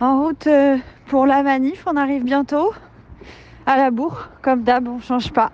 En 0.00 0.22
route 0.22 0.46
euh, 0.46 0.76
pour 1.06 1.26
la 1.26 1.42
manif, 1.42 1.82
on 1.86 1.96
arrive 1.96 2.22
bientôt 2.22 2.72
à 3.66 3.76
la 3.76 3.90
bourre. 3.90 4.28
Comme 4.42 4.62
d'hab, 4.62 4.86
on 4.86 5.00
change 5.00 5.32
pas. 5.32 5.50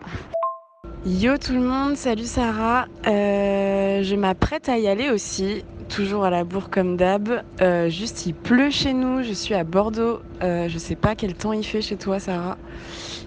Yo 1.06 1.38
tout 1.38 1.54
le 1.54 1.60
monde, 1.60 1.96
salut 1.96 2.24
Sarah. 2.24 2.86
Euh, 3.06 4.02
je 4.02 4.14
m'apprête 4.16 4.68
à 4.68 4.76
y 4.76 4.86
aller 4.86 5.08
aussi, 5.08 5.64
toujours 5.88 6.26
à 6.26 6.30
la 6.30 6.44
bourre 6.44 6.68
comme 6.68 6.98
d'hab. 6.98 7.42
Euh, 7.62 7.88
juste 7.88 8.26
il 8.26 8.34
pleut 8.34 8.68
chez 8.68 8.92
nous, 8.92 9.22
je 9.22 9.32
suis 9.32 9.54
à 9.54 9.64
Bordeaux. 9.64 10.20
Euh, 10.42 10.68
je 10.68 10.76
sais 10.76 10.96
pas 10.96 11.14
quel 11.14 11.32
temps 11.32 11.54
il 11.54 11.64
fait 11.64 11.80
chez 11.80 11.96
toi 11.96 12.18
Sarah. 12.18 12.58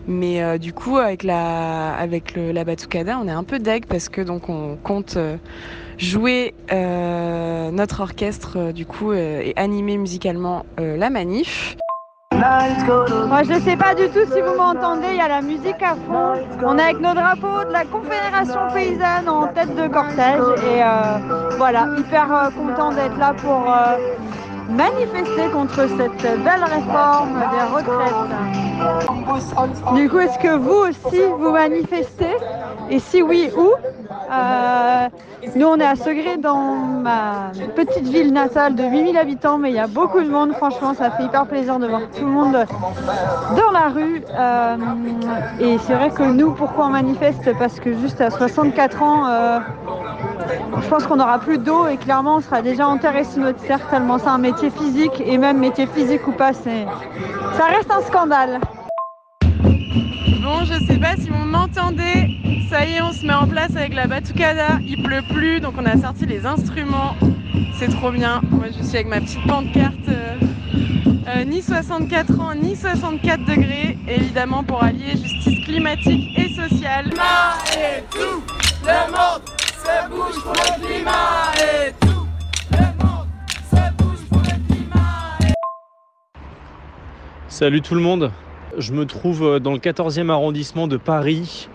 Mais 0.07 0.57
du 0.59 0.71
coup 0.71 0.97
avec 0.97 1.23
la 1.23 1.93
avec 1.95 2.35
la 2.37 2.63
batucada, 2.63 3.19
on 3.19 3.27
est 3.27 3.31
un 3.31 3.43
peu 3.43 3.59
deg 3.59 3.87
parce 3.87 4.07
que 4.07 4.21
donc 4.21 4.47
on 4.47 4.77
compte 4.77 5.17
jouer 5.97 6.53
euh, 6.71 7.71
notre 7.71 8.01
orchestre 8.01 8.57
euh, 8.57 8.71
du 8.71 8.85
coup 8.85 9.11
euh, 9.11 9.41
et 9.41 9.53
animer 9.55 9.97
musicalement 9.97 10.65
la 10.77 11.09
manif. 11.09 11.75
Moi, 12.31 13.43
je 13.43 13.59
sais 13.61 13.75
pas 13.75 13.95
du 13.95 14.07
tout 14.09 14.25
si 14.31 14.41
vous 14.41 14.55
m'entendez, 14.55 15.07
il 15.11 15.17
y 15.17 15.21
a 15.21 15.27
la 15.27 15.41
musique 15.41 15.81
à 15.81 15.95
fond. 15.95 16.33
On 16.63 16.77
est 16.77 16.83
avec 16.83 16.99
nos 16.99 17.13
drapeaux 17.13 17.65
de 17.65 17.71
la 17.71 17.83
Confédération 17.83 18.59
paysanne 18.73 19.27
en 19.27 19.47
tête 19.47 19.73
de 19.75 19.87
cortège. 19.87 20.43
Et 20.63 20.83
euh, 20.83 21.57
voilà, 21.57 21.87
hyper 21.97 22.51
content 22.55 22.91
d'être 22.91 23.17
là 23.17 23.33
pour 23.33 23.73
euh, 23.73 23.97
manifester 24.69 25.49
contre 25.51 25.87
cette 25.87 26.21
belle 26.43 26.63
réforme 26.63 27.39
des 27.51 27.63
retraites. 27.75 28.13
Du 29.95 30.09
coup, 30.09 30.19
est-ce 30.19 30.39
que 30.39 30.55
vous 30.55 30.89
aussi, 30.89 31.21
vous 31.37 31.51
manifestez? 31.51 32.35
Et 32.89 32.99
si 32.99 33.21
oui, 33.21 33.49
où? 33.57 33.71
Euh, 34.31 35.07
Nous, 35.55 35.67
on 35.67 35.77
est 35.77 35.85
à 35.85 35.95
Segré, 35.95 36.37
dans 36.37 36.75
ma 36.75 37.51
petite 37.75 38.07
ville 38.07 38.33
natale 38.33 38.75
de 38.75 38.83
8000 38.83 39.17
habitants, 39.17 39.57
mais 39.57 39.69
il 39.69 39.75
y 39.75 39.79
a 39.79 39.87
beaucoup 39.87 40.21
de 40.21 40.29
monde. 40.29 40.53
Franchement, 40.53 40.93
ça 40.93 41.11
fait 41.11 41.23
hyper 41.23 41.45
plaisir 41.45 41.79
de 41.79 41.87
voir 41.87 42.01
tout 42.17 42.25
le 42.25 42.31
monde 42.31 42.65
dans 43.55 43.71
la 43.71 43.87
rue. 43.89 44.23
Euh, 44.37 44.77
et 45.59 45.77
c'est 45.79 45.93
vrai 45.95 46.09
que 46.11 46.23
nous, 46.23 46.51
pourquoi 46.51 46.85
on 46.87 46.89
manifeste? 46.89 47.49
Parce 47.57 47.79
que 47.79 47.93
juste 47.93 48.19
à 48.21 48.29
64 48.29 49.01
ans, 49.03 49.27
euh, 49.27 49.59
je 50.81 50.87
pense 50.87 51.05
qu'on 51.05 51.17
n'aura 51.17 51.39
plus 51.39 51.57
d'eau 51.57 51.87
et 51.87 51.97
clairement, 51.97 52.37
on 52.37 52.41
sera 52.41 52.61
déjà 52.61 52.87
enterré 52.87 53.23
sous 53.23 53.39
notre 53.39 53.59
terre 53.65 53.87
tellement 53.89 54.17
c'est 54.17 54.27
un 54.27 54.37
métier 54.37 54.69
physique. 54.69 55.21
Et 55.25 55.37
même 55.37 55.59
métier 55.59 55.87
physique 55.87 56.27
ou 56.27 56.31
pas, 56.31 56.53
c'est, 56.53 56.85
ça 57.57 57.65
reste 57.65 57.91
un 57.91 58.01
scandale. 58.01 58.59
Bon, 60.43 60.63
je 60.63 60.85
sais 60.85 60.97
pas 60.99 61.15
si 61.17 61.29
vous 61.29 61.45
m'entendez. 61.45 62.29
Ça 62.69 62.85
y 62.85 62.95
est, 62.95 63.01
on 63.01 63.11
se 63.11 63.25
met 63.25 63.33
en 63.33 63.47
place 63.47 63.75
avec 63.75 63.93
la 63.93 64.07
batucada. 64.07 64.79
Il 64.81 65.03
pleut 65.03 65.21
plus, 65.33 65.59
donc 65.59 65.73
on 65.77 65.85
a 65.85 65.97
sorti 65.97 66.25
les 66.25 66.45
instruments. 66.45 67.15
C'est 67.79 67.89
trop 67.89 68.11
bien. 68.11 68.41
Moi, 68.51 68.67
je 68.77 68.83
suis 68.83 68.95
avec 68.95 69.07
ma 69.07 69.19
petite 69.21 69.45
pancarte. 69.47 69.93
euh, 70.09 70.35
euh, 71.27 71.43
ni 71.43 71.61
64 71.61 72.39
ans, 72.39 72.55
ni 72.55 72.75
64 72.75 73.45
degrés. 73.45 73.97
Évidemment, 74.07 74.63
pour 74.63 74.83
allier 74.83 75.11
justice 75.11 75.65
climatique 75.65 76.37
et 76.37 76.49
sociale. 76.49 77.09
et 77.73 78.03
tout 78.09 78.41
le 78.83 79.11
monde 79.11 79.41
se 79.83 80.09
bouge 80.09 80.16
Salut 87.59 87.81
tout 87.81 87.95
le 87.95 88.01
monde, 88.01 88.29
je 88.77 88.93
me 88.93 89.07
trouve 89.07 89.59
dans 89.59 89.71
le 89.71 89.79
14e 89.79 90.29
arrondissement 90.29 90.87
de 90.87 90.95
Paris, 90.95 91.67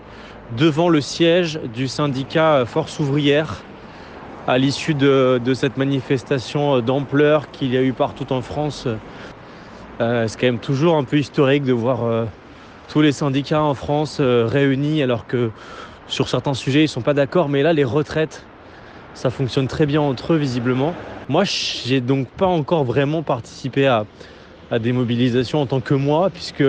devant 0.57 0.87
le 0.87 1.01
siège 1.01 1.59
du 1.75 1.89
syndicat 1.89 2.63
Force 2.65 2.99
ouvrière, 2.99 3.65
à 4.47 4.57
l'issue 4.57 4.93
de, 4.93 5.41
cette 5.53 5.75
manifestation 5.75 6.79
d'ampleur 6.79 7.51
qu'il 7.51 7.73
y 7.73 7.75
a 7.75 7.81
eu 7.81 7.91
partout 7.91 8.31
en 8.31 8.41
France. 8.41 8.87
Euh, 9.99 10.25
c'est 10.29 10.39
quand 10.39 10.47
même 10.47 10.59
toujours 10.59 10.95
un 10.95 11.03
peu 11.03 11.17
historique 11.17 11.65
de 11.65 11.73
voir 11.73 12.05
euh, 12.05 12.23
tous 12.87 13.01
les 13.01 13.11
syndicats 13.11 13.61
en 13.61 13.73
France 13.73 14.19
euh, 14.21 14.47
réunis 14.49 15.03
alors 15.03 15.27
que 15.27 15.51
sur 16.07 16.29
certains 16.29 16.53
sujets 16.53 16.79
ils 16.79 16.83
ne 16.83 16.87
sont 16.87 17.01
pas 17.01 17.13
d'accord, 17.13 17.49
mais 17.49 17.61
là 17.61 17.73
les 17.73 17.83
retraites, 17.83 18.45
ça 19.15 19.29
fonctionne 19.29 19.67
très 19.67 19.85
bien 19.85 19.99
entre 19.99 20.31
eux 20.31 20.37
visiblement. 20.37 20.93
Moi 21.27 21.43
j'ai 21.43 21.99
donc 21.99 22.29
pas 22.29 22.47
encore 22.47 22.85
vraiment 22.85 23.21
participé 23.21 23.85
à, 23.85 24.05
à 24.73 24.79
des 24.79 24.91
mobilisations 24.91 25.61
en 25.61 25.67
tant 25.67 25.81
que 25.81 25.93
moi, 25.93 26.31
puisque 26.31 26.63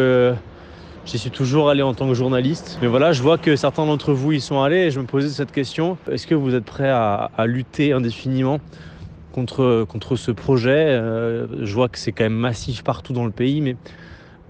j'y 1.06 1.18
suis 1.18 1.30
toujours 1.30 1.70
allé 1.70 1.80
en 1.80 1.94
tant 1.94 2.06
que 2.06 2.12
journaliste. 2.12 2.78
Mais 2.82 2.86
voilà, 2.86 3.12
je 3.12 3.22
vois 3.22 3.38
que 3.38 3.56
certains 3.56 3.86
d'entre 3.86 4.12
vous 4.12 4.32
y 4.32 4.40
sont 4.42 4.60
allés 4.60 4.76
et 4.86 4.90
je 4.90 5.00
me 5.00 5.06
posais 5.06 5.30
cette 5.30 5.52
question. 5.52 5.96
Est-ce 6.10 6.26
que 6.26 6.34
vous 6.34 6.54
êtes 6.54 6.66
prêts 6.66 6.90
à, 6.90 7.30
à 7.34 7.46
lutter 7.46 7.94
indéfiniment 7.94 8.60
contre, 9.32 9.86
contre 9.88 10.16
ce 10.16 10.30
projet? 10.32 10.86
Euh, 10.88 11.46
Je 11.64 11.72
vois 11.72 11.88
que 11.88 11.98
c'est 11.98 12.12
quand 12.12 12.24
même 12.24 12.34
massif 12.36 12.84
partout 12.84 13.14
dans 13.14 13.24
le 13.24 13.30
pays, 13.32 13.62
mais 13.62 13.74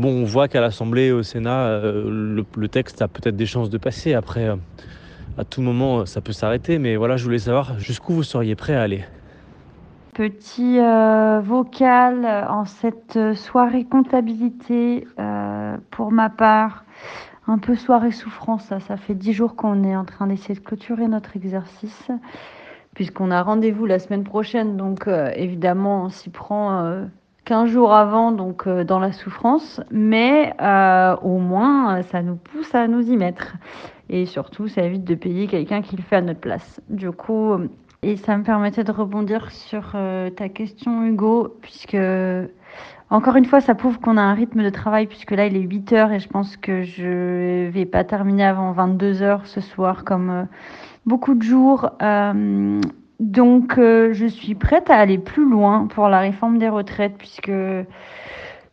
bon, 0.01 0.09
on 0.11 0.25
voit 0.25 0.49
qu'à 0.49 0.61
l'Assemblée, 0.61 1.13
au 1.13 1.23
Sénat, 1.23 1.67
euh, 1.67 2.11
le, 2.11 2.45
le 2.57 2.69
texte 2.69 3.03
a 3.03 3.09
peut-être 3.09 3.37
des 3.37 3.47
chances 3.47 3.71
de 3.71 3.79
passer. 3.79 4.15
Après, 4.15 4.49
euh, 4.49 4.57
à 5.39 5.45
tout 5.45 5.63
moment, 5.63 6.07
ça 6.07 6.21
peut 6.21 6.33
s'arrêter. 6.33 6.81
Mais 6.81 6.97
voilà, 6.97 7.17
je 7.17 7.23
voulais 7.23 7.39
savoir 7.39 7.79
jusqu'où 7.79 8.15
vous 8.15 8.25
seriez 8.25 8.57
prêts 8.57 8.75
à 8.75 8.83
aller. 8.83 9.05
Petit 10.15 10.79
euh, 10.79 11.41
vocal 11.41 12.25
en 12.49 12.65
cette 12.67 13.35
soirée 13.35 13.85
comptabilité 13.85 15.09
euh, 15.19 15.77
pour 15.91 16.13
ma 16.13 16.31
part. 16.31 16.85
Un 17.49 17.59
peu 17.59 17.75
soirée 17.75 18.13
souffrance, 18.13 18.65
ça, 18.67 18.79
ça 18.79 18.97
fait 18.97 19.15
dix 19.15 19.33
jours 19.33 19.57
qu'on 19.57 19.83
est 19.83 19.97
en 19.97 20.05
train 20.05 20.29
d'essayer 20.29 20.55
de 20.55 20.65
clôturer 20.65 21.09
notre 21.09 21.37
exercice, 21.37 22.11
puisqu'on 22.95 23.33
a 23.33 23.43
rendez-vous 23.43 23.87
la 23.87 23.99
semaine 23.99 24.25
prochaine, 24.25 24.77
donc 24.77 25.09
euh, 25.09 25.31
évidemment 25.35 26.05
on 26.05 26.09
s'y 26.09 26.31
prend 26.31 26.79
euh, 26.85 27.05
15 27.45 27.69
jours 27.69 27.93
avant, 27.93 28.33
donc 28.33 28.67
euh, 28.67 28.85
dans 28.85 29.01
la 29.01 29.13
souffrance, 29.13 29.81
mais 29.91 30.55
euh, 30.63 31.17
au 31.23 31.39
moins 31.39 31.99
euh, 31.99 32.03
ça 32.03 32.23
nous 32.23 32.37
pousse 32.37 32.75
à 32.75 32.89
nous 32.89 33.11
y 33.11 33.17
mettre. 33.17 33.57
Et 34.09 34.27
surtout, 34.27 34.69
ça 34.69 34.83
évite 34.83 35.05
de 35.05 35.15
payer 35.15 35.47
quelqu'un 35.47 35.83
qui 35.83 35.97
le 35.97 36.03
fait 36.03 36.17
à 36.17 36.21
notre 36.21 36.41
place. 36.41 36.81
Du 36.89 37.11
coup, 37.11 37.53
euh, 37.53 37.69
et 38.05 38.17
ça 38.19 38.37
me 38.37 38.45
permettait 38.45 38.85
de 38.85 38.93
rebondir 38.93 39.51
sur 39.51 39.93
euh, 39.95 40.29
ta 40.29 40.51
question, 40.51 41.05
Hugo, 41.07 41.57
puisque, 41.63 41.97
encore 43.09 43.37
une 43.37 43.47
fois, 43.47 43.63
ça 43.63 43.75
prouve 43.75 43.99
qu'on 43.99 44.19
a 44.19 44.21
un 44.23 44.35
rythme 44.35 44.63
de 44.63 44.69
travail, 44.69 45.07
puisque 45.07 45.31
là, 45.31 45.47
il 45.47 45.57
est 45.57 45.61
8 45.61 45.93
heures 45.95 46.13
et 46.13 46.21
je 46.21 46.29
pense 46.29 46.59
que 46.59 46.83
je 46.83 47.71
vais 47.71 47.87
pas 47.87 48.05
terminer 48.05 48.45
avant 48.45 48.73
22 48.73 49.23
heures 49.23 49.47
ce 49.47 49.63
soir, 49.63 50.05
comme 50.05 50.31
euh, 50.31 50.45
beaucoup 51.07 51.35
de 51.35 51.43
jours. 51.43 51.91
Euh, 52.03 52.81
donc, 53.21 53.77
je 53.79 54.27
suis 54.27 54.55
prête 54.55 54.91
à 54.91 54.97
aller 54.97 55.19
plus 55.19 55.49
loin 55.49 55.87
pour 55.87 56.09
la 56.09 56.19
réforme 56.19 56.59
des 56.59 56.69
retraites, 56.69 57.15
puisque 57.17 57.53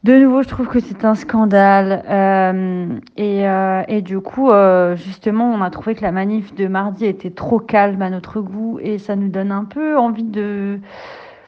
de 0.03 0.17
nouveau, 0.17 0.41
je 0.41 0.47
trouve 0.47 0.67
que 0.67 0.79
c'est 0.79 1.05
un 1.05 1.13
scandale. 1.13 2.03
Euh, 2.09 2.99
et, 3.17 3.47
euh, 3.47 3.83
et 3.87 4.01
du 4.01 4.19
coup, 4.19 4.49
euh, 4.49 4.95
justement, 4.95 5.53
on 5.53 5.61
a 5.61 5.69
trouvé 5.69 5.93
que 5.93 6.01
la 6.01 6.11
manif 6.11 6.55
de 6.55 6.65
mardi 6.67 7.05
était 7.05 7.29
trop 7.29 7.59
calme 7.59 8.01
à 8.01 8.09
notre 8.09 8.41
goût 8.41 8.79
et 8.81 8.97
ça 8.97 9.15
nous 9.15 9.29
donne 9.29 9.51
un 9.51 9.63
peu 9.63 9.99
envie 9.99 10.23
de 10.23 10.79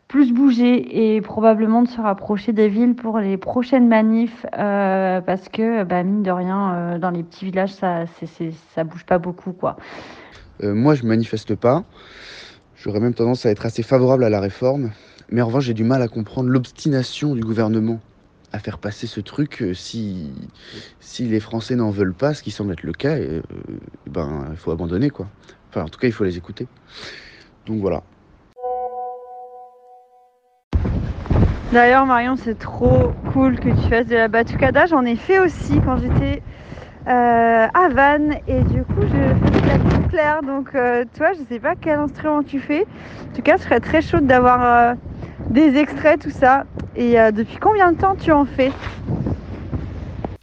plus 0.07 0.31
bouger 0.31 1.15
et 1.15 1.21
probablement 1.21 1.81
de 1.81 1.87
se 1.87 1.99
rapprocher 1.99 2.53
des 2.53 2.69
villes 2.69 2.93
pour 2.93 3.17
les 3.17 3.37
prochaines 3.37 3.87
manifs 3.87 4.45
parce 4.51 5.49
que, 5.49 5.83
bah, 5.83 6.03
mine 6.03 6.21
de 6.21 6.29
rien, 6.29 6.99
dans 6.99 7.09
les 7.09 7.23
petits 7.23 7.45
villages, 7.45 7.73
ça, 7.73 8.05
c'est, 8.19 8.51
ça 8.75 8.83
bouge 8.83 9.05
pas 9.05 9.17
beaucoup, 9.17 9.53
quoi. 9.53 9.77
Moi, 10.61 10.93
je 10.93 11.03
manifeste 11.03 11.55
pas. 11.55 11.83
J'aurais 12.75 12.99
même 12.99 13.15
tendance 13.15 13.47
à 13.47 13.49
être 13.49 13.65
assez 13.65 13.81
favorable 13.81 14.23
à 14.23 14.29
la 14.29 14.39
réforme. 14.39 14.91
Mais 15.31 15.41
en 15.41 15.47
revanche, 15.47 15.63
j'ai 15.63 15.73
du 15.73 15.83
mal 15.83 16.03
à 16.03 16.07
comprendre 16.07 16.49
l'obstination 16.49 17.33
du 17.33 17.41
gouvernement 17.41 17.99
à 18.53 18.59
faire 18.59 18.77
passer 18.77 19.07
ce 19.07 19.19
truc 19.19 19.61
euh, 19.61 19.73
si, 19.73 20.31
si 20.99 21.25
les 21.25 21.39
Français 21.39 21.75
n'en 21.75 21.89
veulent 21.89 22.13
pas, 22.13 22.35
ce 22.35 22.43
qui 22.43 22.51
semble 22.51 22.71
être 22.73 22.83
le 22.83 22.93
cas, 22.93 23.17
euh, 23.17 23.41
ben, 24.07 24.47
il 24.51 24.57
faut 24.57 24.71
abandonner, 24.71 25.09
quoi. 25.09 25.27
Enfin, 25.69 25.83
en 25.83 25.89
tout 25.89 25.99
cas, 25.99 26.07
il 26.07 26.13
faut 26.13 26.23
les 26.23 26.37
écouter. 26.37 26.67
Donc 27.65 27.81
voilà. 27.81 28.03
D'ailleurs, 31.71 32.05
Marion, 32.05 32.35
c'est 32.35 32.59
trop 32.59 33.11
cool 33.33 33.59
que 33.59 33.69
tu 33.69 33.89
fasses 33.89 34.05
de 34.05 34.15
la 34.15 34.27
batucada. 34.27 34.85
J'en 34.85 35.03
ai 35.03 35.15
fait 35.15 35.39
aussi 35.39 35.79
quand 35.83 35.97
j'étais 35.97 36.43
euh, 37.07 37.67
à 37.73 37.89
Vannes 37.89 38.35
et 38.47 38.61
du 38.61 38.83
coup, 38.83 39.01
je 39.01 39.07
fais 39.07 39.61
de 39.61 39.67
la 39.67 40.07
claire. 40.09 40.41
Donc, 40.43 40.73
toi, 41.17 41.31
je 41.33 41.43
sais 41.49 41.59
pas 41.59 41.73
quel 41.75 41.97
instrument 41.97 42.43
tu 42.43 42.59
fais. 42.59 42.81
En 42.81 43.35
tout 43.35 43.41
cas, 43.41 43.57
je 43.57 43.63
serais 43.63 43.79
très 43.79 44.03
chaude 44.03 44.27
d'avoir 44.27 44.95
des 45.53 45.77
extraits, 45.77 46.21
tout 46.21 46.31
ça. 46.31 46.65
Et 46.95 47.19
euh, 47.19 47.31
depuis 47.31 47.57
combien 47.57 47.91
de 47.91 47.97
temps 47.97 48.15
tu 48.15 48.31
en 48.31 48.45
fais? 48.45 48.71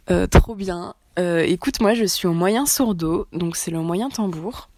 Euh, 0.09 0.25
trop 0.25 0.55
bien. 0.55 0.95
Euh, 1.19 1.43
écoute, 1.45 1.81
moi 1.81 1.93
je 1.93 2.05
suis 2.05 2.27
au 2.27 2.33
moyen 2.33 2.65
sourdeau, 2.65 3.27
donc 3.33 3.57
c'est 3.57 3.71
le 3.71 3.79
moyen 3.81 4.09
tambour. 4.09 4.69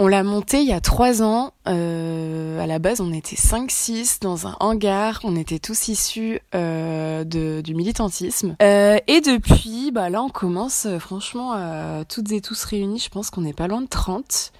On 0.00 0.06
l'a 0.06 0.22
monté 0.22 0.60
il 0.60 0.68
y 0.68 0.72
a 0.72 0.80
trois 0.80 1.22
ans. 1.22 1.52
À 1.66 2.66
la 2.66 2.78
base, 2.78 3.00
on 3.00 3.12
était 3.12 3.34
5-6 3.34 4.22
dans 4.22 4.46
un 4.46 4.56
hangar. 4.60 5.18
On 5.24 5.34
était 5.34 5.58
tous 5.58 5.88
issus 5.88 6.40
du 6.52 7.74
militantisme. 7.74 8.54
Et 8.60 9.20
depuis, 9.20 9.90
bah 9.90 10.08
là, 10.08 10.22
on 10.22 10.28
commence 10.28 10.86
franchement 11.00 12.04
toutes 12.08 12.30
et 12.30 12.40
tous 12.40 12.62
réunis. 12.62 13.00
Je 13.00 13.08
pense 13.08 13.30
qu'on 13.30 13.44
est 13.44 13.52
pas 13.52 13.66
loin 13.66 13.80
de 13.80 13.88
30. 13.88 14.52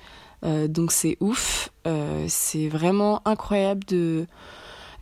Euh, 0.44 0.66
donc 0.66 0.90
c'est 0.90 1.16
ouf. 1.20 1.70
C'est 2.26 2.68
vraiment 2.68 3.22
incroyable 3.24 3.84
de 3.86 4.26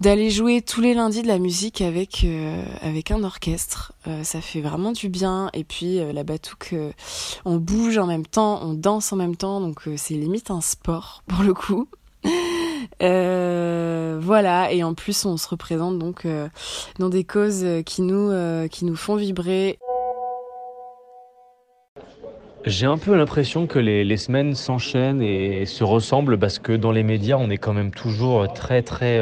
d'aller 0.01 0.31
jouer 0.31 0.63
tous 0.63 0.81
les 0.81 0.95
lundis 0.95 1.23
de 1.23 1.29
la 1.29 1.39
musique 1.39 1.81
avec 1.81 2.25
euh, 2.25 2.63
un 3.11 3.25
orchestre. 3.25 3.93
Euh, 4.07 4.23
ça 4.23 4.41
fait 4.41 4.61
vraiment 4.61 4.93
du 4.93 5.09
bien. 5.09 5.51
Et 5.55 5.65
puis 5.65 5.99
euh, 5.99 6.13
la 6.13 6.25
batouk, 6.25 6.75
on 7.45 7.57
bouge 7.57 7.99
en 7.99 8.07
même 8.07 8.27
temps, 8.27 8.61
on 8.63 8.75
danse 8.75 9.13
en 9.13 9.17
même 9.17 9.37
temps, 9.37 9.61
donc 9.61 9.83
c'est 9.97 10.15
limite 10.15 10.51
un 10.51 10.61
sport 10.61 11.23
pour 11.29 11.43
le 11.43 11.55
coup. 11.55 11.89
Voilà, 13.01 14.73
et 14.73 14.83
en 14.83 14.95
plus 14.95 15.25
on 15.25 15.37
se 15.37 15.49
représente 15.49 15.99
donc 15.99 16.27
dans 16.99 17.09
des 17.09 17.25
causes 17.25 17.65
qui 17.85 18.03
nous 18.03 18.97
font 18.97 19.17
vibrer. 19.17 19.79
J'ai 22.65 22.87
un 22.87 22.99
peu 22.99 23.15
l'impression 23.15 23.69
que 23.69 23.79
les, 23.79 24.17
semaines 24.17 24.55
s'enchaînent 24.55 25.23
et 25.23 25.67
se 25.67 25.85
ressemblent 25.85 26.39
parce 26.39 26.59
que 26.59 26.73
dans 26.73 26.91
les 26.91 27.05
médias, 27.05 27.37
on 27.37 27.49
est 27.51 27.59
quand 27.59 27.75
même 27.75 27.93
toujours 27.93 28.53
très 28.53 28.83
très 28.83 29.21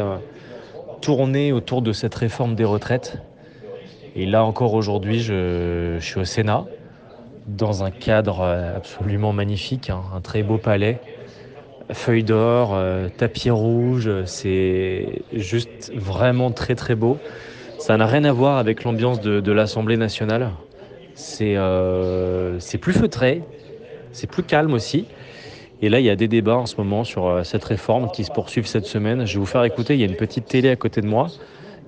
tourné 1.04 1.52
autour 1.52 1.82
de 1.82 1.92
cette 1.92 2.14
réforme 2.14 2.54
des 2.54 2.64
retraites. 2.64 3.18
Et 4.16 4.24
là 4.24 4.42
encore 4.42 4.72
aujourd'hui, 4.72 5.20
je, 5.20 5.98
suis 6.00 6.18
au 6.18 6.24
Sénat, 6.24 6.64
dans 7.46 7.84
un 7.84 7.90
cadre 7.90 8.40
euh, 8.40 8.76
absolument 8.76 9.34
magnifique, 9.34 9.90
hein, 9.90 10.00
un 10.16 10.22
très 10.22 10.42
beau 10.42 10.56
palais, 10.56 10.98
feuilles 11.92 12.24
d'or, 12.24 12.70
euh, 12.72 13.10
tapis 13.14 13.50
rouge, 13.50 14.10
c'est 14.24 15.20
juste 15.34 15.92
vraiment 15.94 16.50
très 16.50 16.74
très 16.74 16.94
beau. 16.94 17.18
Ça 17.78 17.98
n'a 17.98 18.06
rien 18.06 18.24
à 18.24 18.32
voir 18.32 18.56
avec 18.56 18.82
l'ambiance 18.84 19.20
de, 19.20 19.52
l'Assemblée 19.52 19.98
nationale. 19.98 20.52
Euh, 21.42 22.56
c'est 22.60 22.78
plus 22.78 22.94
feutré, 22.94 23.42
c'est 24.12 24.26
plus 24.26 24.42
calme 24.42 24.72
aussi. 24.72 25.04
Et 25.80 25.88
là, 25.88 26.00
il 26.00 26.06
y 26.06 26.10
a 26.10 26.16
des 26.16 26.28
débats 26.28 26.56
en 26.56 26.66
ce 26.66 26.76
moment 26.76 27.04
sur 27.04 27.26
euh, 27.26 27.42
cette 27.42 27.64
réforme 27.64 28.10
qui 28.10 28.24
se 28.24 28.30
poursuivent 28.30 28.66
cette 28.66 28.86
semaine. 28.86 29.26
Je 29.26 29.34
vais 29.34 29.40
vous 29.40 29.46
faire 29.46 29.64
écouter, 29.64 29.94
il 29.94 30.00
y 30.00 30.04
a 30.04 30.06
une 30.06 30.16
petite 30.16 30.46
télé 30.46 30.70
à 30.70 30.76
côté 30.76 31.00
de 31.00 31.06
moi 31.06 31.28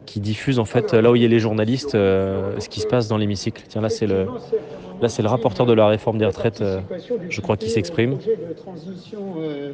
qui 0.04 0.20
diffuse 0.20 0.60
en 0.60 0.64
fait 0.64 0.94
là 0.94 1.10
où 1.10 1.16
il 1.16 1.22
y 1.22 1.24
a 1.24 1.28
les 1.28 1.40
journalistes 1.40 1.96
euh, 1.96 2.58
ce 2.60 2.68
qui 2.68 2.80
se 2.80 2.86
passe 2.86 3.08
dans 3.08 3.16
l'hémicycle. 3.16 3.64
Tiens, 3.68 3.80
là 3.80 3.88
c'est 3.88 4.06
le 4.06 4.28
là 5.00 5.08
c'est 5.08 5.22
le 5.22 5.28
rapporteur 5.28 5.66
de 5.66 5.72
la 5.72 5.88
réforme 5.88 6.18
des 6.18 6.26
retraites, 6.26 6.60
euh, 6.60 6.80
je 7.28 7.40
crois, 7.40 7.56
qui 7.56 7.70
s'exprime. 7.70 8.16
euh, 9.38 9.72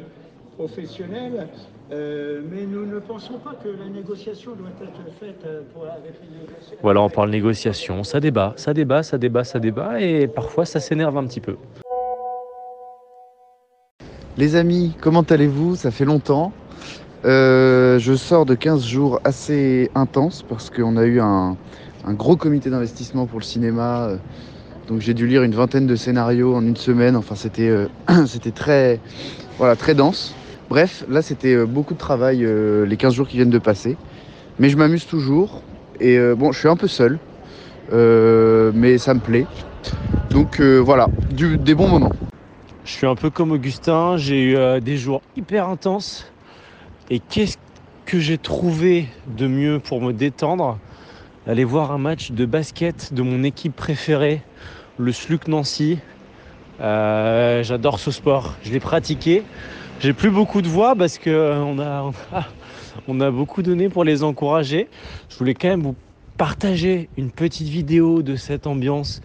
professionnelle, 0.57 1.47
euh, 1.91 2.41
mais 2.51 2.65
nous 2.65 2.85
ne 2.85 2.99
pensons 2.99 3.39
pas 3.39 3.53
que 3.63 3.69
la 3.69 3.89
négociation 3.89 4.51
doit 4.55 4.69
être 4.81 5.17
faite 5.19 5.43
euh, 5.45 5.61
pour, 5.73 5.83
avec 5.83 6.13
les. 6.21 6.77
Voilà, 6.81 7.01
on 7.01 7.09
parle 7.09 7.29
négociation, 7.29 8.03
ça 8.03 8.19
débat, 8.19 8.53
ça 8.55 8.73
débat, 8.73 9.03
ça 9.03 9.17
débat, 9.17 9.43
ça 9.43 9.59
débat, 9.59 9.99
et 10.01 10.27
parfois 10.27 10.65
ça 10.65 10.79
s'énerve 10.79 11.17
un 11.17 11.25
petit 11.25 11.41
peu. 11.41 11.57
Les 14.35 14.55
amis, 14.55 14.95
comment 14.99 15.21
allez-vous? 15.21 15.75
Ça 15.75 15.91
fait 15.91 16.05
longtemps. 16.05 16.53
Euh, 17.23 17.99
je 17.99 18.15
sors 18.15 18.47
de 18.47 18.55
15 18.55 18.83
jours 18.83 19.19
assez 19.23 19.91
intenses 19.93 20.43
parce 20.49 20.71
qu'on 20.71 20.97
a 20.97 21.03
eu 21.03 21.19
un, 21.19 21.55
gros 22.07 22.35
comité 22.35 22.71
d'investissement 22.71 23.27
pour 23.27 23.37
le 23.37 23.43
cinéma. 23.43 24.07
euh, 24.07 24.17
Donc 24.87 25.01
j'ai 25.01 25.13
dû 25.13 25.27
lire 25.27 25.43
une 25.43 25.53
vingtaine 25.53 25.85
de 25.85 25.95
scénarios 25.95 26.55
en 26.55 26.63
une 26.65 26.75
semaine. 26.75 27.15
Enfin, 27.15 27.35
c'était 27.35 27.69
euh, 27.69 27.85
très, 28.55 29.93
dense. 29.93 30.33
Bref, 30.67 31.05
là, 31.11 31.21
c'était 31.21 31.63
beaucoup 31.67 31.93
de 31.93 31.99
travail 31.99 32.43
les 32.87 32.97
15 32.97 33.13
jours 33.13 33.27
qui 33.27 33.35
viennent 33.37 33.51
de 33.51 33.59
passer. 33.59 33.97
Mais 34.57 34.69
je 34.69 34.77
m'amuse 34.77 35.05
toujours. 35.05 35.61
Et 35.99 36.17
bon, 36.35 36.51
je 36.51 36.57
suis 36.57 36.69
un 36.69 36.75
peu 36.75 36.87
seul. 36.87 37.19
Mais 37.91 38.97
ça 38.97 39.13
me 39.13 39.19
plaît. 39.19 39.45
Donc 40.31 40.59
voilà, 40.59 41.07
des 41.29 41.75
bons 41.75 41.87
moments. 41.87 42.13
Je 42.85 42.91
suis 42.91 43.07
un 43.07 43.15
peu 43.15 43.29
comme 43.29 43.53
Augustin, 43.53 44.17
j'ai 44.17 44.41
eu 44.41 44.57
euh, 44.57 44.81
des 44.81 44.97
jours 44.97 45.21
hyper 45.37 45.69
intenses. 45.69 46.29
Et 47.09 47.19
qu'est-ce 47.19 47.57
que 48.05 48.19
j'ai 48.19 48.37
trouvé 48.37 49.07
de 49.25 49.47
mieux 49.47 49.79
pour 49.79 50.01
me 50.01 50.11
détendre? 50.11 50.77
Aller 51.47 51.63
voir 51.63 51.93
un 51.93 51.97
match 51.97 52.31
de 52.31 52.45
basket 52.45 53.13
de 53.13 53.21
mon 53.21 53.43
équipe 53.43 53.73
préférée, 53.73 54.41
le 54.97 55.13
SLUC 55.13 55.47
Nancy. 55.47 55.99
Euh, 56.81 57.63
J'adore 57.63 57.99
ce 57.99 58.11
sport, 58.11 58.55
je 58.63 58.73
l'ai 58.73 58.81
pratiqué. 58.81 59.43
J'ai 60.01 60.11
plus 60.11 60.31
beaucoup 60.31 60.61
de 60.61 60.67
voix 60.67 60.93
parce 60.93 61.17
que 61.17 61.29
euh, 61.29 61.77
a, 61.81 62.11
on 63.07 63.21
a 63.21 63.31
beaucoup 63.31 63.61
donné 63.61 63.87
pour 63.87 64.03
les 64.03 64.23
encourager. 64.23 64.89
Je 65.29 65.37
voulais 65.37 65.53
quand 65.53 65.69
même 65.69 65.83
vous 65.83 65.95
partager 66.37 67.07
une 67.15 67.31
petite 67.31 67.69
vidéo 67.69 68.23
de 68.23 68.35
cette 68.35 68.67
ambiance 68.67 69.21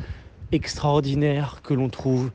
extraordinaire 0.52 1.58
que 1.64 1.74
l'on 1.74 1.88
trouve 1.88 2.30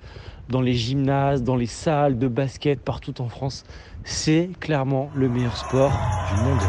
dans 0.50 0.62
les 0.62 0.74
gymnases, 0.74 1.44
dans 1.44 1.56
les 1.56 1.66
salles 1.66 2.18
de 2.18 2.28
basket 2.28 2.80
partout 2.82 3.22
en 3.22 3.30
France. 3.30 3.64
C'est 4.04 4.50
clairement 4.60 5.12
le 5.16 5.30
meilleur 5.30 5.56
sport 5.58 5.92
du 6.30 6.36
monde. 6.38 6.62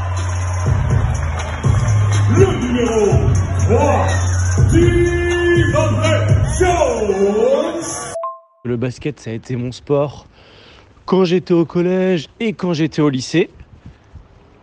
le 2.30 2.46
numéro 2.58 3.28
3, 3.68 4.06
DeAndre 4.72 6.04
Jones. 6.60 7.80
Le 8.64 8.76
basket, 8.76 9.20
ça 9.20 9.30
a 9.30 9.32
été 9.34 9.56
mon 9.56 9.72
sport 9.72 10.26
quand 11.06 11.24
j'étais 11.24 11.52
au 11.52 11.66
collège 11.66 12.28
et 12.40 12.54
quand 12.54 12.72
j'étais 12.72 13.02
au 13.02 13.10
lycée. 13.10 13.50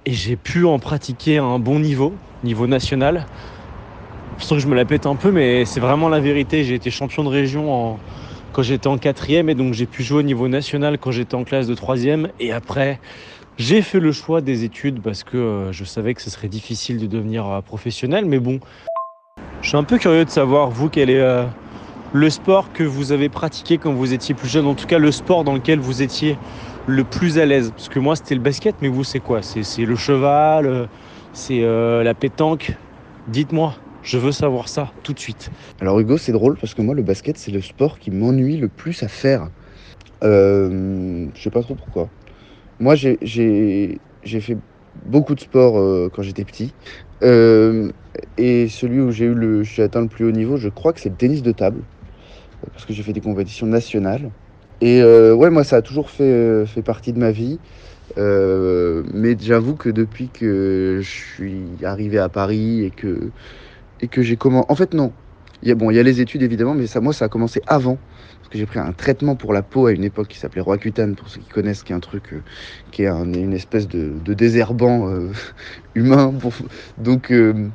Et 0.06 0.14
j'ai 0.14 0.36
pu 0.36 0.66
en 0.66 0.80
pratiquer 0.80 1.38
à 1.38 1.44
un 1.44 1.60
bon 1.60 1.80
niveau, 1.80 2.14
niveau 2.44 2.66
national. 2.66 3.28
Je 4.40 4.44
sens 4.44 4.58
que 4.58 4.64
je 4.64 4.68
me 4.68 4.76
la 4.76 4.86
pète 4.86 5.06
un 5.06 5.16
peu, 5.16 5.32
mais 5.32 5.66
c'est 5.66 5.80
vraiment 5.80 6.10
la 6.10 6.20
vérité. 6.20 6.64
J'ai 6.64 6.74
été 6.74 6.90
champion 6.90 7.24
de 7.24 7.30
région 7.30 7.72
en- 7.72 8.00
quand 8.54 8.64
j'étais 8.64 8.88
en 8.88 8.98
quatrième 8.98 9.50
et 9.50 9.56
donc 9.56 9.74
j'ai 9.74 9.86
pu 9.86 10.04
jouer 10.04 10.20
au 10.20 10.24
niveau 10.24 10.48
national 10.48 10.98
quand 10.98 11.12
j'étais 11.12 11.36
en 11.36 11.44
classe 11.44 11.68
de 11.68 11.76
troisième. 11.76 12.30
Et 12.40 12.52
après, 12.52 13.00
j'ai 13.58 13.82
fait 13.82 14.00
le 14.00 14.12
choix 14.12 14.42
des 14.42 14.64
études 14.64 15.02
parce 15.02 15.24
que 15.24 15.38
euh, 15.38 15.72
je 15.72 15.84
savais 15.84 16.14
que 16.14 16.22
ce 16.22 16.30
serait 16.30 16.48
difficile 16.48 16.98
de 16.98 17.08
devenir 17.08 17.48
euh, 17.48 17.62
professionnel. 17.62 18.26
Mais 18.26 18.40
bon, 18.40 18.60
je 19.62 19.70
suis 19.70 19.78
un 19.78 19.84
peu 19.84 19.98
curieux 19.98 20.26
de 20.26 20.30
savoir, 20.30 20.70
vous, 20.70 20.90
quel 20.90 21.10
est 21.10 21.20
euh, 21.20 21.46
le 22.14 22.30
sport 22.30 22.74
que 22.74 22.84
vous 22.84 23.12
avez 23.12 23.30
pratiqué 23.30 23.78
quand 23.78 23.94
vous 23.94 24.14
étiez 24.14 24.36
plus 24.36 24.50
jeune, 24.50 24.66
en 24.66 24.76
tout 24.76 24.88
cas 24.88 25.00
le 25.00 25.12
sport 25.12 25.44
dans 25.44 25.54
lequel 25.54 25.80
vous 25.80 26.02
étiez 26.02 26.38
le 26.88 27.04
plus 27.04 27.40
à 27.40 27.46
l'aise. 27.46 27.72
Parce 27.76 27.90
que 27.90 28.00
moi, 28.00 28.16
c'était 28.16 28.36
le 28.36 28.42
basket, 28.42 28.76
mais 28.82 28.90
vous, 28.90 29.04
c'est 29.04 29.20
quoi? 29.20 29.42
C'est 29.42 29.86
le 29.86 29.96
cheval, 29.96 30.90
c'est 31.34 31.62
la 31.62 32.14
pétanque? 32.16 32.74
Dites-moi, 33.28 33.76
je 34.02 34.18
veux 34.18 34.32
savoir 34.32 34.70
ça 34.70 34.94
tout 35.04 35.14
de 35.14 35.20
suite. 35.20 35.50
Alors 35.80 36.00
Hugo, 36.00 36.18
c'est 36.18 36.32
drôle 36.32 36.58
parce 36.58 36.74
que 36.74 36.82
moi, 36.82 36.96
le 36.96 37.04
basket, 37.04 37.38
c'est 37.38 37.52
le 37.52 37.62
sport 37.62 38.00
qui 38.00 38.12
m'ennuie 38.12 38.58
le 38.58 38.70
plus 38.70 39.04
à 39.04 39.08
faire. 39.08 39.50
Euh, 40.24 41.30
je 41.36 41.42
sais 41.42 41.50
pas 41.52 41.62
trop 41.62 41.76
pourquoi. 41.76 42.10
Moi, 42.80 42.96
j'ai- 42.96 43.20
fait 44.24 44.58
beaucoup 44.96 45.36
de 45.36 45.42
sport 45.42 45.78
euh, 45.80 46.10
quand 46.12 46.22
j'étais 46.24 46.46
petit. 46.46 46.76
Euh, 47.24 47.92
et 48.38 48.68
celui 48.68 49.00
où 49.02 49.12
j'ai 49.12 49.26
eu 49.26 49.34
le, 49.36 49.64
atteint 49.80 50.02
le 50.02 50.08
plus 50.10 50.26
haut 50.26 50.32
niveau, 50.32 50.58
je 50.58 50.70
crois 50.70 50.94
que 50.94 51.00
c'est 51.02 51.10
le 51.10 51.16
tennis 51.18 51.42
de 51.44 51.52
table. 51.52 51.86
Parce 52.74 52.86
que 52.86 52.94
j'ai 52.94 53.04
fait 53.04 53.14
des 53.14 53.22
compétitions 53.22 53.68
nationales. 53.68 54.32
Et 54.82 55.04
ouais, 55.04 55.50
moi, 55.52 55.64
ça 55.64 55.78
a 55.78 55.82
toujours 55.82 56.10
fait, 56.10 56.66
partie 56.86 57.14
de 57.14 57.20
ma 57.20 57.32
vie. 57.32 57.60
Mais 58.18 59.38
j'avoue 59.40 59.76
que 59.76 59.90
depuis 59.90 60.30
que 60.30 61.00
je 61.02 61.10
suis 61.10 61.86
arrivé 61.86 62.18
à 62.20 62.30
Paris 62.30 62.84
et 62.84 62.92
que, 62.92 63.32
et 64.02 64.08
que 64.10 64.22
j'ai 64.22 64.38
commencé... 64.38 64.66
En 64.70 64.76
fait, 64.76 64.94
non. 64.94 65.14
Il 65.64 65.70
y 65.70 65.72
a, 65.72 65.76
bon, 65.76 65.92
il 65.92 65.96
y 65.96 66.00
a 66.00 66.04
les 66.04 66.22
études, 66.22 66.42
évidemment, 66.42 66.74
mais 66.74 66.88
ça, 66.88 67.02
moi, 67.02 67.14
ça 67.14 67.26
a 67.26 67.30
commencé 67.30 67.62
avant. 67.68 67.98
Parce 68.40 68.50
que 68.50 68.58
j'ai 68.58 68.66
pris 68.66 68.80
un 68.80 68.94
traitement 68.94 69.36
pour 69.36 69.54
la 69.54 69.62
peau 69.62 69.86
à 69.86 69.92
une 69.92 70.04
époque 70.04 70.28
qui 70.30 70.40
s'appelait 70.40 70.62
Roaccutane, 70.62 71.16
pour 71.16 71.30
ceux 71.30 71.40
qui 71.42 71.48
connaissent, 71.50 71.84
qui 71.84 71.94
est 71.94 71.96
un 71.96 72.00
truc... 72.00 72.34
euh, 72.34 72.44
qui 72.92 73.04
est 73.04 73.08
un- 73.08 73.32
une 73.34 73.54
espèce 73.54 73.88
de, 73.88 74.20
de 74.20 74.34
désherbant 74.34 75.10
euh, 75.10 75.32
humain. 75.96 76.34
Donc, 76.98 77.32
euh, 77.32 77.70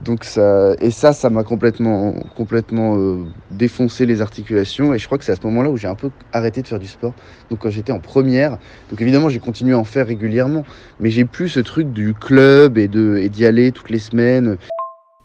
Donc 0.00 0.24
ça, 0.24 0.74
et 0.80 0.90
ça, 0.92 1.12
ça 1.14 1.30
m'a 1.30 1.44
complètement, 1.44 2.12
complètement 2.36 2.98
euh, 2.98 3.24
défoncé 3.50 4.06
les 4.06 4.20
articulations. 4.22 4.94
Et 4.94 4.98
je 5.00 5.06
crois 5.06 5.18
que 5.18 5.24
c'est 5.24 5.32
à 5.32 5.36
ce 5.36 5.46
moment-là 5.46 5.70
où 5.70 5.76
j'ai 5.78 5.88
un 5.88 5.96
peu 5.96 6.12
arrêté 6.32 6.62
de 6.62 6.68
faire 6.68 6.78
du 6.78 6.86
sport. 6.88 7.16
Donc 7.50 7.60
quand 7.60 7.70
j'étais 7.70 7.92
en 7.92 8.00
première, 8.00 8.58
donc 8.90 9.00
évidemment 9.00 9.30
j'ai 9.30 9.40
continué 9.40 9.74
à 9.74 9.78
en 9.78 9.84
faire 9.84 10.06
régulièrement, 10.06 10.64
mais 11.00 11.10
j'ai 11.10 11.24
plus 11.26 11.48
ce 11.48 11.60
truc 11.60 11.92
du 11.92 12.14
club 12.14 12.78
et 12.78 12.88
de 12.88 13.16
et 13.18 13.30
d'y 13.30 13.46
aller 13.46 13.72
toutes 13.72 13.90
les 13.90 13.98
semaines. 13.98 14.58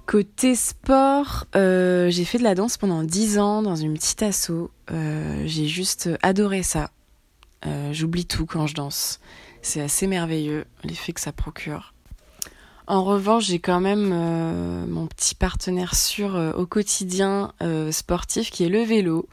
Côté 0.05 0.55
sport, 0.55 1.45
euh, 1.55 2.09
j'ai 2.09 2.25
fait 2.25 2.37
de 2.37 2.43
la 2.43 2.55
danse 2.55 2.77
pendant 2.77 3.03
10 3.03 3.39
ans 3.39 3.61
dans 3.61 3.75
une 3.75 3.93
petite 3.93 4.21
asso. 4.23 4.71
Euh, 4.91 5.43
j'ai 5.45 5.67
juste 5.67 6.09
adoré 6.21 6.63
ça. 6.63 6.91
Euh, 7.65 7.93
J'oublie 7.93 8.25
tout 8.25 8.45
quand 8.45 8.67
je 8.67 8.73
danse. 8.73 9.19
C'est 9.61 9.81
assez 9.81 10.07
merveilleux 10.07 10.65
l'effet 10.83 11.13
que 11.13 11.21
ça 11.21 11.31
procure. 11.31 11.93
En 12.87 13.03
revanche, 13.03 13.45
j'ai 13.45 13.59
quand 13.59 13.79
même 13.79 14.09
mon 14.89 15.07
petit 15.07 15.35
partenaire 15.35 15.95
sûr 15.95 16.35
au 16.57 16.65
quotidien 16.65 17.53
sportif 17.91 18.49
qui 18.49 18.65
est 18.65 18.69
le 18.69 18.81
vélo. 18.81 19.29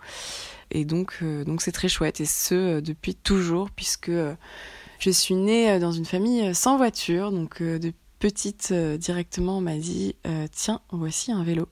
Et 0.71 0.85
donc, 0.85 1.25
donc 1.25 1.63
c'est 1.63 1.73
très 1.73 1.89
chouette. 1.89 2.21
Et 2.21 2.27
ce, 2.27 2.79
depuis 2.79 3.17
toujours, 3.17 3.71
puisque 3.71 4.13
je 4.99 5.11
suis 5.11 5.35
née 5.35 5.79
dans 5.79 5.93
une 5.93 6.05
famille 6.05 6.55
sans 6.55 6.77
voiture. 6.77 7.31
Donc, 7.31 7.63
euh, 7.63 7.79
de 7.79 7.93
petite, 8.19 8.71
euh, 8.73 8.97
directement, 8.97 9.61
m'a 9.61 9.77
dit 9.77 10.15
euh, 10.27 10.47
Tiens, 10.53 10.81
voici 10.91 11.33
un 11.33 11.43
vélo. 11.43 11.69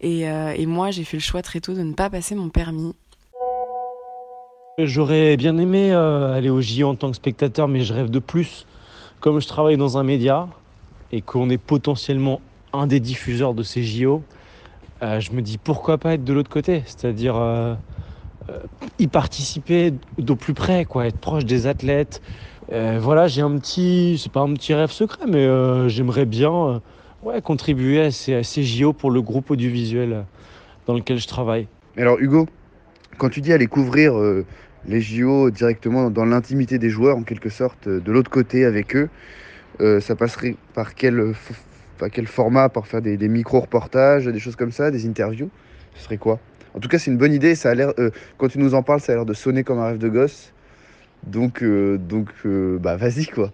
Et, 0.00 0.28
euh, 0.28 0.52
et 0.56 0.66
moi, 0.66 0.90
j'ai 0.90 1.04
fait 1.04 1.16
le 1.16 1.22
choix 1.22 1.42
très 1.42 1.60
tôt 1.60 1.74
de 1.74 1.82
ne 1.82 1.92
pas 1.92 2.10
passer 2.10 2.34
mon 2.34 2.48
permis. 2.48 2.94
J'aurais 4.78 5.36
bien 5.36 5.58
aimé 5.58 5.92
aller 5.92 6.48
au 6.48 6.60
JO 6.62 6.88
en 6.88 6.94
tant 6.94 7.10
que 7.10 7.16
spectateur, 7.16 7.68
mais 7.68 7.82
je 7.82 7.92
rêve 7.92 8.10
de 8.10 8.18
plus. 8.18 8.66
Comme 9.20 9.40
je 9.40 9.46
travaille 9.46 9.76
dans 9.76 9.98
un 9.98 10.02
média 10.02 10.48
et 11.12 11.20
qu'on 11.20 11.50
est 11.50 11.58
potentiellement 11.58 12.40
un 12.72 12.86
des 12.86 12.98
diffuseurs 12.98 13.52
de 13.52 13.62
ces 13.62 13.84
JO, 13.84 14.22
je 15.02 15.30
me 15.32 15.42
dis 15.42 15.58
pourquoi 15.58 15.98
pas 15.98 16.14
être 16.14 16.24
de 16.24 16.32
l'autre 16.32 16.48
côté, 16.48 16.82
c'est-à-dire 16.86 17.76
y 18.98 19.06
participer 19.08 19.92
d'au 20.16 20.36
plus 20.36 20.54
près, 20.54 20.86
quoi, 20.86 21.06
être 21.06 21.18
proche 21.18 21.44
des 21.44 21.66
athlètes. 21.66 22.22
Euh, 22.70 22.98
voilà, 23.00 23.26
j'ai 23.26 23.42
un 23.42 23.58
petit, 23.58 24.20
c'est 24.22 24.30
pas 24.30 24.40
un 24.40 24.52
petit 24.54 24.72
rêve 24.74 24.90
secret, 24.90 25.24
mais 25.28 25.44
euh, 25.44 25.88
j'aimerais 25.88 26.26
bien 26.26 26.80
euh, 27.26 27.40
contribuer 27.40 28.00
à 28.00 28.10
ces, 28.10 28.62
JO 28.62 28.92
pour 28.92 29.10
le 29.10 29.20
groupe 29.20 29.50
audiovisuel 29.50 30.24
dans 30.86 30.94
lequel 30.94 31.18
je 31.18 31.26
travaille. 31.26 31.66
Alors 31.96 32.18
Hugo, 32.18 32.48
quand 33.18 33.28
tu 33.28 33.40
dis 33.40 33.52
aller 33.52 33.66
couvrir 33.66 34.14
les 34.86 35.00
JO 35.00 35.50
directement 35.50 36.10
dans 36.10 36.24
l'intimité 36.24 36.78
des 36.78 36.88
joueurs, 36.88 37.16
en 37.16 37.22
quelque 37.22 37.50
sorte, 37.50 37.88
de 37.88 38.12
l'autre 38.12 38.30
côté 38.30 38.64
avec 38.64 38.96
eux, 38.96 39.08
ça 40.00 40.16
passerait 40.16 40.56
par 40.74 40.94
quel, 40.94 41.34
par 41.98 42.10
quel 42.10 42.26
format? 42.26 42.68
Par 42.68 42.86
faire 42.86 43.02
des, 43.02 43.28
micro-reportages, 43.28 44.26
des 44.26 44.38
choses 44.38 44.56
comme 44.56 44.72
ça, 44.72 44.90
des 44.90 45.06
interviews? 45.06 45.50
Ce 45.94 46.04
serait 46.04 46.16
quoi? 46.16 46.40
En 46.74 46.80
tout 46.80 46.88
cas, 46.88 46.98
c'est 46.98 47.10
une 47.10 47.18
bonne 47.18 47.34
idée. 47.34 47.54
Ça 47.54 47.72
a 47.72 47.92
quand 48.38 48.48
tu 48.48 48.58
nous 48.58 48.74
en 48.74 48.82
parles, 48.82 49.00
ça 49.00 49.12
a 49.12 49.16
l'air 49.16 49.26
de 49.26 49.34
sonner 49.34 49.62
comme 49.62 49.78
un 49.78 49.88
rêve 49.88 49.98
de 49.98 50.08
gosse. 50.08 50.51
Donc, 51.26 51.62
euh, 51.62 51.98
donc 51.98 52.30
euh, 52.44 52.78
bah 52.78 52.96
vas-y 52.96 53.26
quoi. 53.26 53.52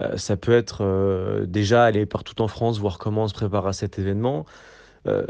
Euh, 0.00 0.16
ça 0.16 0.36
peut 0.36 0.52
être 0.52 1.44
déjà 1.46 1.84
aller 1.84 2.06
partout 2.06 2.40
en 2.40 2.48
France, 2.48 2.78
voir 2.78 2.98
comment 2.98 3.24
on 3.24 3.28
se 3.28 3.34
prépare 3.34 3.66
à 3.66 3.72
cet 3.72 3.98
événement. 3.98 4.46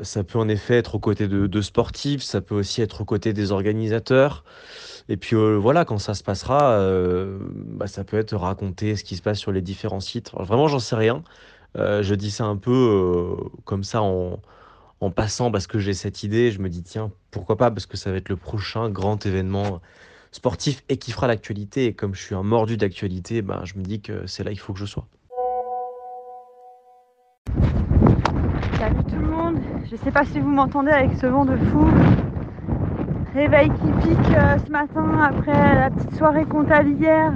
Ça 0.02 0.24
peut 0.24 0.38
en 0.38 0.48
effet 0.48 0.78
être 0.78 0.96
aux 0.96 0.98
côtés 0.98 1.28
de, 1.28 1.60
sportifs, 1.60 2.22
ça 2.22 2.40
peut 2.40 2.56
aussi 2.56 2.82
être 2.82 3.02
aux 3.02 3.04
côtés 3.04 3.32
des 3.32 3.52
organisateurs. 3.52 4.42
Et 5.08 5.16
puis 5.16 5.36
voilà, 5.36 5.84
quand 5.84 5.98
ça 5.98 6.14
se 6.14 6.24
passera, 6.24 6.76
bah, 7.46 7.86
ça 7.86 8.02
peut 8.02 8.18
être 8.18 8.34
raconter 8.34 8.96
ce 8.96 9.04
qui 9.04 9.14
se 9.14 9.22
passe 9.22 9.38
sur 9.38 9.52
les 9.52 9.62
différents 9.62 10.00
sites. 10.00 10.32
Vraiment, 10.32 10.66
j'en 10.66 10.80
sais 10.80 10.96
rien. 10.96 11.22
Je 11.76 12.14
dis 12.14 12.32
ça 12.32 12.46
un 12.46 12.56
peu 12.56 13.36
comme 13.64 13.84
ça 13.84 14.02
en, 14.02 14.40
en 15.00 15.10
passant 15.12 15.52
parce 15.52 15.68
que 15.68 15.78
j'ai 15.78 15.94
cette 15.94 16.24
idée. 16.24 16.50
Je 16.50 16.58
me 16.58 16.68
dis, 16.68 16.82
tiens, 16.82 17.12
pourquoi 17.30 17.56
pas, 17.56 17.70
parce 17.70 17.86
que 17.86 17.96
ça 17.96 18.10
va 18.10 18.16
être 18.16 18.28
le 18.28 18.36
prochain 18.36 18.90
grand 18.90 19.24
événement 19.24 19.80
sportif 20.32 20.82
et 20.88 20.96
qui 20.96 21.12
fera 21.12 21.26
l'actualité. 21.26 21.86
Et 21.86 21.94
comme 21.94 22.14
je 22.14 22.22
suis 22.22 22.34
un 22.34 22.42
mordu 22.42 22.76
d'actualité, 22.76 23.42
ben, 23.42 23.62
je 23.64 23.74
me 23.76 23.82
dis 23.82 24.00
que 24.00 24.26
c'est 24.26 24.44
là 24.44 24.50
qu'il 24.50 24.60
faut 24.60 24.72
que 24.72 24.78
je 24.78 24.86
sois. 24.86 25.06
Salut 28.78 29.04
tout 29.04 29.16
le 29.16 29.26
monde, 29.26 29.58
je 29.90 29.96
sais 29.96 30.10
pas 30.10 30.24
si 30.24 30.40
vous 30.40 30.48
m'entendez 30.48 30.90
avec 30.90 31.14
ce 31.18 31.26
vent 31.26 31.44
de 31.44 31.56
fou. 31.56 31.86
Réveil 33.34 33.68
qui 33.68 34.08
pique 34.08 34.36
euh, 34.36 34.56
ce 34.64 34.72
matin 34.72 35.20
après 35.22 35.74
la 35.74 35.90
petite 35.90 36.16
soirée 36.16 36.44
comptable 36.44 36.90
hier. 36.90 37.32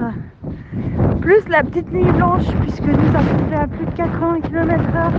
Plus 1.21 1.47
la 1.49 1.63
petite 1.63 1.91
nuit 1.93 2.11
blanche 2.13 2.47
puisque 2.63 2.83
nous 2.83 3.13
ça 3.13 3.21
fait 3.21 3.55
à 3.57 3.67
plus 3.67 3.87
de 3.87 3.93
80 3.93 4.41
km/h. 4.41 5.13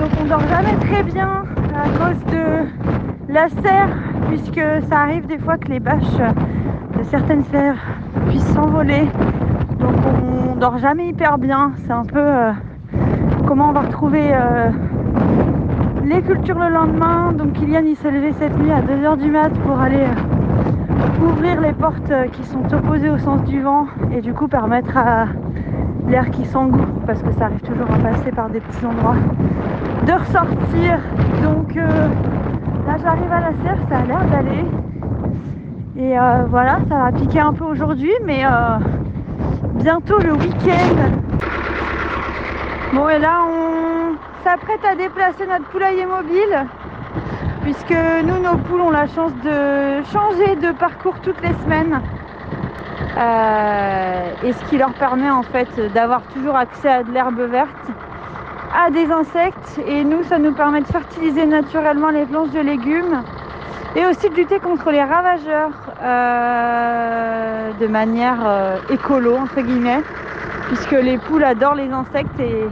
Donc 0.00 0.10
on 0.20 0.24
dort 0.24 0.48
jamais 0.48 0.76
très 0.86 1.02
bien 1.02 1.44
à 1.74 1.88
cause 1.98 2.24
de 2.32 3.32
la 3.32 3.48
serre 3.48 4.11
puisque 4.28 4.62
ça 4.88 5.00
arrive 5.00 5.26
des 5.26 5.38
fois 5.38 5.56
que 5.56 5.68
les 5.68 5.80
bâches 5.80 6.18
de 6.98 7.02
certaines 7.04 7.44
serres 7.44 7.82
puissent 8.28 8.52
s'envoler. 8.54 9.06
Donc 9.78 9.94
on 10.06 10.56
dort 10.56 10.78
jamais 10.78 11.08
hyper 11.08 11.38
bien. 11.38 11.72
C'est 11.84 11.92
un 11.92 12.04
peu 12.04 12.20
euh, 12.20 12.52
comment 13.46 13.70
on 13.70 13.72
va 13.72 13.80
retrouver 13.80 14.30
euh, 14.32 14.70
les 16.04 16.22
cultures 16.22 16.58
le 16.58 16.68
lendemain. 16.68 17.32
Donc 17.32 17.54
Kylian 17.54 17.82
il 17.86 17.96
s'est 17.96 18.10
levé 18.10 18.32
cette 18.38 18.56
nuit 18.58 18.72
à 18.72 18.80
2h 18.80 19.18
du 19.18 19.30
mat 19.30 19.50
pour 19.66 19.80
aller 19.80 20.04
euh, 20.04 21.26
ouvrir 21.26 21.60
les 21.60 21.72
portes 21.72 22.12
qui 22.32 22.44
sont 22.44 22.64
opposées 22.72 23.10
au 23.10 23.18
sens 23.18 23.42
du 23.44 23.60
vent 23.60 23.86
et 24.14 24.20
du 24.20 24.32
coup 24.32 24.48
permettre 24.48 24.96
à 24.96 25.26
l'air 26.08 26.30
qui 26.30 26.44
s'engouffre 26.44 27.00
parce 27.06 27.22
que 27.22 27.32
ça 27.32 27.46
arrive 27.46 27.60
toujours 27.60 27.90
à 27.90 27.98
passer 27.98 28.30
par 28.32 28.50
des 28.50 28.60
petits 28.60 28.84
endroits 28.84 29.16
de 30.06 30.12
ressortir. 30.12 30.98
Donc 31.42 31.78
là 32.86 32.96
j'arrive 33.02 33.32
à 33.32 33.40
la 33.40 33.52
serre, 33.62 33.78
ça 33.88 33.98
a 33.98 34.04
l'air 34.04 34.24
d'aller. 34.26 34.64
Et 35.96 36.18
euh, 36.18 36.44
voilà, 36.48 36.78
ça 36.88 36.98
va 36.98 37.12
piquer 37.12 37.40
un 37.40 37.52
peu 37.52 37.64
aujourd'hui, 37.64 38.12
mais 38.24 38.44
euh, 38.44 38.78
bientôt 39.74 40.18
le 40.18 40.32
week-end. 40.34 40.96
Bon 42.94 43.08
et 43.08 43.18
là 43.18 43.40
on 43.46 44.16
s'apprête 44.44 44.84
à 44.84 44.94
déplacer 44.94 45.46
notre 45.46 45.64
poulailler 45.70 46.06
mobile 46.06 46.66
puisque 47.62 47.94
nous 48.24 48.38
nos 48.42 48.56
poules 48.58 48.80
ont 48.80 48.90
la 48.90 49.06
chance 49.06 49.32
de 49.44 50.02
changer 50.12 50.56
de 50.56 50.72
parcours 50.72 51.14
toutes 51.22 51.40
les 51.42 51.54
semaines 51.64 52.00
Euh, 53.18 54.32
et 54.42 54.52
ce 54.54 54.64
qui 54.70 54.78
leur 54.78 54.94
permet 54.94 55.30
en 55.30 55.42
fait 55.42 55.68
d'avoir 55.92 56.22
toujours 56.32 56.56
accès 56.56 56.88
à 56.88 57.02
de 57.02 57.12
l'herbe 57.12 57.40
verte, 57.40 57.86
à 58.74 58.90
des 58.90 59.10
insectes 59.10 59.80
et 59.86 60.04
nous 60.04 60.22
ça 60.24 60.38
nous 60.38 60.52
permet 60.52 60.80
de 60.80 60.86
fertiliser 60.86 61.46
naturellement 61.46 62.08
les 62.10 62.24
planches 62.24 62.50
de 62.50 62.60
légumes 62.60 63.22
et 63.94 64.06
aussi 64.06 64.30
de 64.30 64.34
lutter 64.34 64.58
contre 64.60 64.90
les 64.90 65.02
ravageurs 65.02 65.72
euh, 66.02 67.72
de 67.78 67.86
manière 67.86 68.38
euh, 68.46 68.76
écolo 68.90 69.36
entre 69.36 69.60
guillemets 69.60 70.00
puisque 70.68 70.92
les 70.92 71.18
poules 71.18 71.44
adorent 71.44 71.74
les 71.74 71.90
insectes 71.90 72.40
et, 72.40 72.64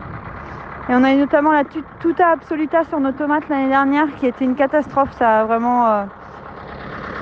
on 0.88 1.04
a 1.04 1.12
eu 1.12 1.19
notamment 1.19 1.52
la 1.52 1.64
tu- 1.64 1.85
tuta 2.00 2.30
absoluta 2.30 2.83
sur 2.85 2.99
nos 2.99 3.12
tomates 3.12 3.49
l'année 3.49 3.69
dernière 3.69 4.07
qui 4.19 4.26
était 4.26 4.45
une 4.45 4.57
catastrophe. 4.57 5.11
Ça 5.19 5.40
a 5.40 5.45
vraiment 5.45 5.87
euh, 5.87 6.02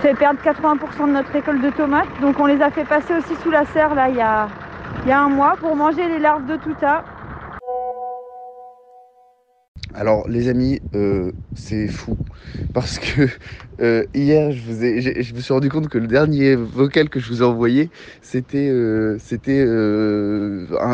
fait 0.01 0.15
perdre 0.15 0.41
80% 0.43 1.07
de 1.09 1.13
notre 1.13 1.31
récolte 1.33 1.61
de 1.61 1.69
tomates. 1.71 2.09
Donc 2.23 2.41
on 2.41 2.47
les 2.47 2.63
a 2.63 2.71
fait 2.71 2.85
passer 2.85 3.15
aussi 3.15 3.35
sous 3.43 3.51
la 3.51 3.67
serre 3.67 3.95
là 3.95 4.09
il 4.09 4.17
y 4.17 4.23
a, 4.23 4.49
il 5.05 5.11
y 5.11 5.13
a 5.13 5.21
un 5.21 5.29
mois 5.29 5.55
pour 5.61 5.77
manger 5.77 6.09
les 6.09 6.19
larves 6.19 6.47
de 6.47 6.57
tuta. 6.57 7.03
Alors 9.99 10.29
les 10.29 10.49
amis, 10.49 10.81
euh, 10.95 11.33
c'est 11.57 11.89
fou 11.89 12.17
parce 12.73 13.01
que 13.01 13.27
euh, 13.81 14.05
hier 14.15 14.53
je, 14.53 15.35
me 15.35 15.41
suis 15.41 15.53
rendu 15.53 15.69
compte 15.71 15.89
que 15.89 15.99
le 15.99 16.07
dernier 16.07 16.55
vocal 16.55 17.09
que 17.09 17.19
je 17.19 17.29
vous 17.29 17.43
ai 17.43 17.45
envoyé 17.45 17.91
c'était 18.23 18.71
euh, 18.71 19.19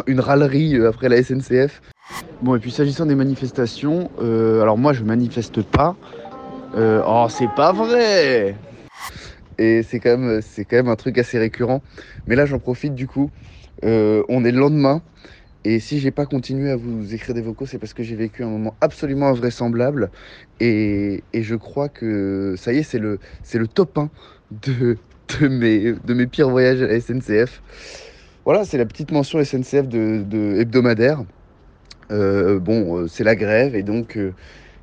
une 0.07 0.21
râlerie 0.21 0.83
après 0.87 1.11
la 1.11 1.23
SNCF. 1.23 1.83
Bon 2.41 2.57
et 2.57 2.59
puis 2.59 2.71
s'agissant 2.71 3.05
des 3.05 3.15
manifestations, 3.15 4.11
alors 4.19 4.79
moi 4.79 4.95
je 4.95 5.05
manifeste 5.05 5.61
pas. 5.61 5.97
Oh 6.75 7.27
c'est 7.29 7.51
pas 7.55 7.73
vrai 7.73 8.57
Et 9.59 9.83
c'est 9.83 10.01
quand 10.01 10.17
même 10.17 10.41
c'est 10.41 10.65
quand 10.65 10.77
même 10.77 10.89
un 10.89 10.97
truc 10.97 11.19
assez 11.19 11.39
récurrent. 11.39 11.83
Mais 12.27 12.37
là 12.37 12.47
j'en 12.47 12.59
profite 12.59 12.95
du 12.95 13.07
coup. 13.07 13.31
On 13.83 14.45
est 14.47 14.51
le 14.51 14.61
lendemain. 14.61 15.03
Et 15.65 15.81
si 15.81 15.99
j'ai 15.99 16.11
pas 16.11 16.27
continué 16.27 16.71
à 16.71 16.77
vous 16.77 17.15
écrire 17.15 17.35
des 17.35 17.41
vocaux, 17.41 17.65
c'est 17.65 17.79
parce 17.79 17.95
que 17.95 18.03
j'ai 18.03 18.17
vécu 18.17 18.45
un 18.45 18.49
moment 18.49 18.75
absolument 18.83 19.29
invraisemblable. 19.29 20.11
Et, 20.61 21.25
et 21.33 21.43
je 21.43 21.55
crois 21.55 21.89
que 21.89 22.55
ça 22.59 22.73
y 22.75 22.79
est, 22.79 22.83
c'est 22.83 22.99
le, 22.99 23.19
c'est 23.43 23.59
le 23.59 23.67
top 23.67 23.97
1 23.97 24.11
de, 24.67 24.99
de, 25.41 25.49
mes, 25.49 25.93
de 25.93 26.15
mes 26.15 26.27
pires 26.27 26.51
voyages 26.51 26.83
à 26.83 26.87
la 26.87 27.01
SNCF. 27.01 27.63
Voilà, 28.45 28.67
c'est 28.67 28.77
la 28.77 28.85
petite 28.85 29.11
mention 29.11 29.43
SNCF 29.43 29.89
de, 29.89 30.61
hebdomadaire. 30.61 31.25
Euh, 32.11 32.59
bon, 32.59 32.99
euh, 32.99 33.09
c'est 33.09 33.25
la 33.25 33.35
grève 33.35 33.75
et 33.75 33.83
donc 33.83 34.19
euh, 34.19 34.35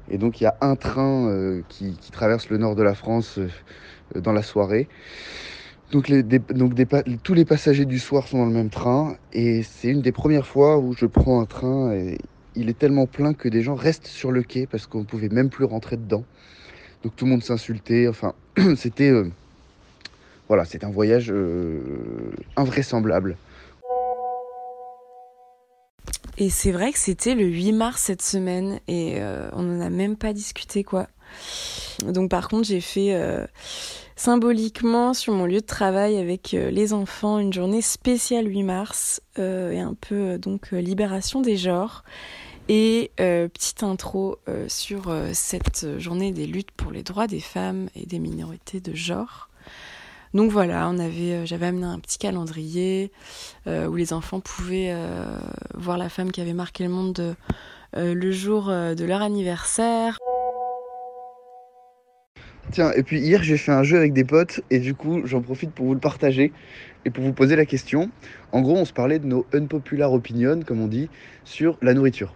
et 0.10 0.18
donc 0.18 0.42
il 0.42 0.46
y 0.46 0.48
a 0.48 0.58
un 0.62 0.76
train 0.76 1.62
qui, 1.70 1.96
qui 2.02 2.12
traverse 2.12 2.50
le 2.50 2.58
nord 2.58 2.76
de 2.76 2.82
la 2.82 2.96
France 2.96 3.40
dans 4.16 4.34
la 4.34 4.42
soirée. 4.42 4.90
Donc, 5.92 6.10
tous 7.24 7.34
les 7.34 7.46
passagers 7.46 7.86
du 7.86 8.00
soir 8.00 8.28
sont 8.28 8.38
dans 8.38 8.46
le 8.46 8.54
même 8.54 8.70
train 8.70 9.18
et 9.34 9.62
c'est 9.62 9.90
une 9.90 10.02
des 10.02 10.14
premières 10.14 10.48
fois 10.48 10.78
où 10.78 10.94
je 10.94 11.06
prends 11.06 11.42
un 11.42 11.46
train 11.46 11.92
et 11.94 12.18
il 12.56 12.70
est 12.70 12.78
tellement 12.78 13.08
plein 13.08 13.34
que 13.34 13.50
des 13.50 13.62
gens 13.62 13.76
restent 13.76 14.08
sur 14.08 14.32
le 14.32 14.42
quai 14.42 14.68
parce 14.68 14.88
qu'on 14.88 15.00
ne 15.00 15.06
pouvait 15.06 15.30
même 15.30 15.50
plus 15.50 15.66
rentrer 15.66 15.98
dedans. 15.98 16.24
Donc 17.04 17.16
tout 17.16 17.26
le 17.26 17.32
monde 17.32 17.44
s'insultait. 17.44 18.08
Enfin, 18.08 18.34
c'était 18.78 19.10
euh, 19.10 19.30
voilà, 20.48 20.64
c'est 20.64 20.84
un 20.86 20.90
voyage 20.90 21.30
euh, 21.30 21.82
invraisemblable. 22.56 23.36
Et 26.38 26.50
c'est 26.50 26.72
vrai 26.72 26.92
que 26.94 27.00
c'était 27.00 27.36
le 27.36 27.46
8 27.46 27.74
mars 27.74 28.02
cette 28.02 28.22
semaine 28.22 28.80
et 28.88 29.16
euh, 29.18 29.50
on 29.54 29.64
n'en 29.64 29.82
a 29.82 29.90
même 29.90 30.16
pas 30.16 30.32
discuté 30.32 30.84
quoi. 30.84 31.08
Donc 32.06 32.30
par 32.30 32.48
contre 32.48 32.68
j'ai 32.68 32.82
fait 32.82 33.14
euh, 33.14 33.46
symboliquement 34.16 35.14
sur 35.14 35.34
mon 35.34 35.46
lieu 35.46 35.62
de 35.62 35.66
travail 35.66 36.18
avec 36.18 36.54
euh, 36.54 36.72
les 36.72 36.94
enfants 36.94 37.40
une 37.40 37.54
journée 37.54 37.82
spéciale 37.82 38.48
8 38.48 38.64
mars 38.64 39.22
et 39.38 39.80
un 39.80 39.94
peu 39.94 40.38
donc 40.38 40.72
libération 40.72 41.42
des 41.42 41.58
genres. 41.58 42.04
Et 42.70 43.12
petite 43.18 43.84
intro 43.84 44.38
sur 44.68 45.14
cette 45.34 46.00
journée 46.00 46.32
des 46.32 46.46
luttes 46.46 46.72
pour 46.72 46.92
les 46.92 47.04
droits 47.04 47.28
des 47.28 47.40
femmes 47.40 47.90
et 47.96 48.06
des 48.06 48.20
minorités 48.20 48.80
de 48.80 48.94
genre. 48.94 49.50
Donc 50.34 50.50
voilà, 50.52 50.88
on 50.90 50.98
avait, 50.98 51.34
euh, 51.34 51.46
j'avais 51.46 51.66
amené 51.68 51.86
un 51.86 52.00
petit 52.00 52.18
calendrier 52.18 53.12
euh, 53.68 53.88
où 53.88 53.96
les 53.96 54.14
enfants 54.14 54.40
pouvaient 54.40 54.92
euh, 54.92 55.26
voir 55.74 55.98
la 55.98 56.10
femme 56.10 56.32
qui 56.32 56.40
avait 56.40 56.54
marqué 56.54 56.84
le 56.84 56.90
monde 56.90 57.36
le 57.94 58.32
jour 58.32 58.68
de 58.68 59.04
leur 59.04 59.22
anniversaire. 59.22 60.18
Tiens, 62.72 62.92
et 62.96 63.04
puis 63.04 63.20
hier 63.20 63.44
j'ai 63.44 63.58
fait 63.58 63.72
un 63.72 63.84
jeu 63.84 63.98
avec 63.98 64.13
des 64.13 64.24
potes 64.24 64.62
et 64.70 64.80
du 64.80 64.94
coup 64.94 65.22
j'en 65.25 65.42
profite 65.42 65.72
pour 65.72 65.86
vous 65.86 65.94
le 65.94 66.00
partager 66.00 66.54
et 67.06 67.10
pour 67.10 67.24
vous 67.24 67.34
poser 67.34 67.56
la 67.56 67.66
question. 67.66 68.10
En 68.51 68.62
gros, 68.62 68.78
on 68.78 68.86
se 68.86 68.94
parlait 68.94 69.20
de 69.20 69.25
nos 69.25 69.46
unpopular 69.54 70.13
opinions, 70.13 70.62
comme 70.66 70.82
on 70.82 70.88
dit, 70.88 71.10
sur 71.44 71.78
la 71.82 71.94
nourriture. 71.94 72.34